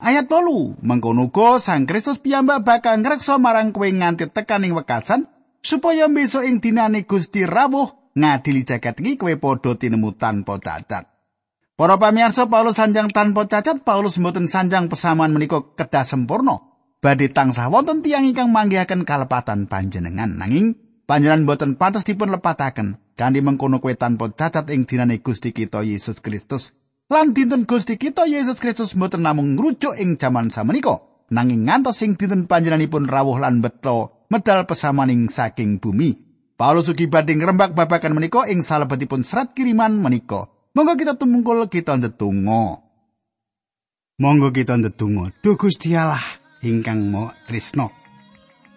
Ayat 0.03 0.27
8 0.27 0.83
mengkono 0.83 1.31
uga 1.31 1.62
Sang 1.62 1.87
Kristus 1.87 2.18
piyambak 2.18 2.66
bakal 2.66 2.99
ngreksa 2.99 3.38
marang 3.38 3.71
kowe 3.71 3.87
nganti 3.87 4.27
tekaning 4.35 4.75
wekasan 4.75 5.31
supaya 5.62 6.11
besok 6.11 6.42
ing 6.42 6.59
dinane 6.59 7.07
Gusti 7.07 7.47
rawuh 7.47 8.11
ngadili 8.18 8.66
jagat 8.66 8.99
iki 8.99 9.14
kowe 9.14 9.31
padha 9.38 9.79
tinemu 9.79 10.11
tanpa 10.18 10.59
cacat. 10.59 11.07
Para 11.79 12.03
pamirsa 12.03 12.51
Paulus 12.51 12.83
sanjang 12.83 13.14
tanpa 13.14 13.47
cacat 13.47 13.87
Paulus 13.87 14.18
mboten 14.18 14.51
sanjang 14.51 14.90
pesaman 14.90 15.31
menika 15.31 15.62
kedah 15.79 16.03
sempurna. 16.03 16.59
Badhe 17.03 17.31
tansah 17.31 17.71
wonten 17.71 18.03
tiyang 18.03 18.27
ingkang 18.27 18.51
manggihaken 18.51 19.03
kalepatan 19.03 19.66
panjenengan 19.66 20.38
nanging 20.38 20.79
panjenengan 21.07 21.47
mboten 21.47 21.75
pantes 21.75 22.07
dipun 22.07 22.31
lepataken 22.31 22.99
kanthi 23.16 23.44
mengkono 23.44 23.79
kowe 23.79 23.92
tanpa 23.94 24.33
cacat 24.33 24.70
ing 24.72 24.88
dinane 24.88 25.20
Gusti 25.20 25.53
kita 25.53 25.85
Yesus 25.85 26.18
Kristus. 26.25 26.72
Lan 27.12 27.37
dinten 27.37 27.68
Gusti 27.68 28.01
kita 28.01 28.25
Yesus 28.25 28.57
Kristus 28.57 28.96
mboten 28.96 29.27
namung 29.27 29.59
ngrujuk 29.59 29.98
ing 30.01 30.16
jaman 30.16 30.48
samenika, 30.48 31.05
nanging 31.29 31.68
ngantos 31.68 32.01
ing 32.01 32.16
dinten 32.16 32.48
panjenenganipun 32.48 33.05
rawuh 33.05 33.37
lan 33.37 33.61
beto 33.61 34.25
medal 34.33 34.64
pesamaning 34.64 35.29
saking 35.29 35.77
bumi. 35.77 36.16
Paulus 36.57 36.88
ugi 36.88 37.11
badhe 37.11 37.37
ngrembak 37.37 37.77
babagan 37.77 38.16
menika 38.16 38.48
ing 38.48 38.64
salebetipun 38.64 39.27
serat 39.27 39.53
kiriman 39.53 39.98
menika. 39.98 40.48
Monggo 40.72 40.96
kita 40.96 41.20
tumungkul 41.20 41.68
kita 41.68 42.01
ndedonga. 42.01 42.81
Monggo 44.16 44.48
kita 44.57 44.81
ndedonga. 44.81 45.37
Duh 45.44 45.61
Gusti 45.61 45.92
Allah 45.92 46.22
ingkang 46.64 47.12
Maha 47.12 47.37
Trisno. 47.44 47.92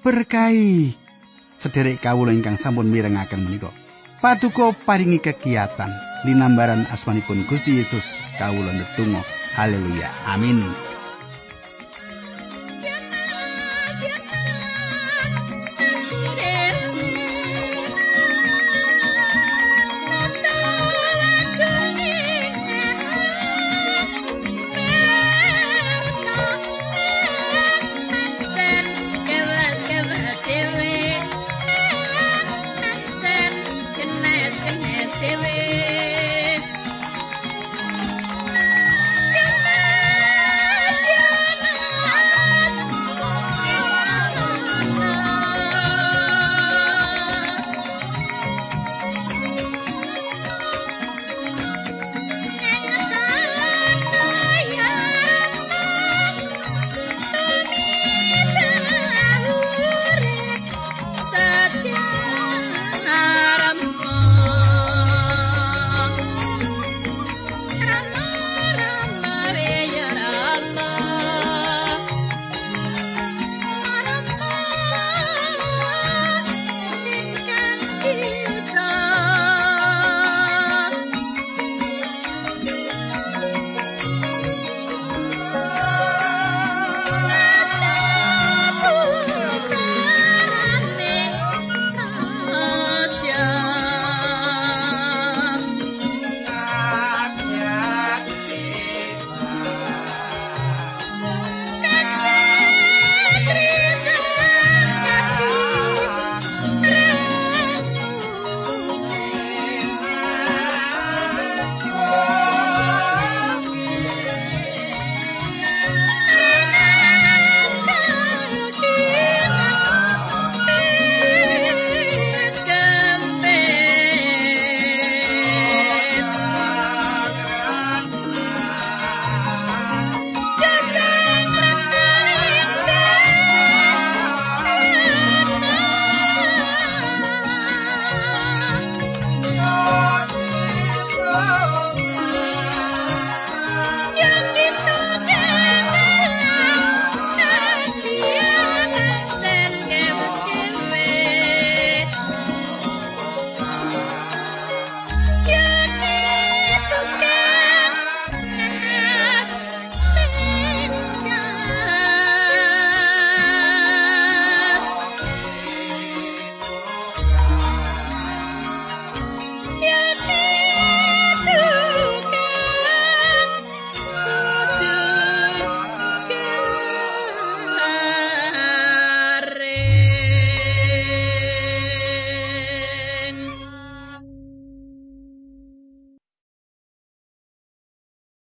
Berkahi 0.03 0.91
sederek 1.55 2.03
kawula 2.03 2.35
ingkang 2.35 2.59
sampun 2.59 2.91
mirengaken 2.91 3.47
menika. 3.47 3.84
Paduka 4.25 4.73
paringi 4.89 5.21
kegiatan 5.21 5.93
linambaran 6.25 6.89
asmanipun 6.89 7.45
Gusti 7.45 7.77
Yesus 7.77 8.25
kawula 8.41 8.73
ndedonga. 8.73 9.21
Haleluya. 9.53 10.09
Amin 10.25 10.65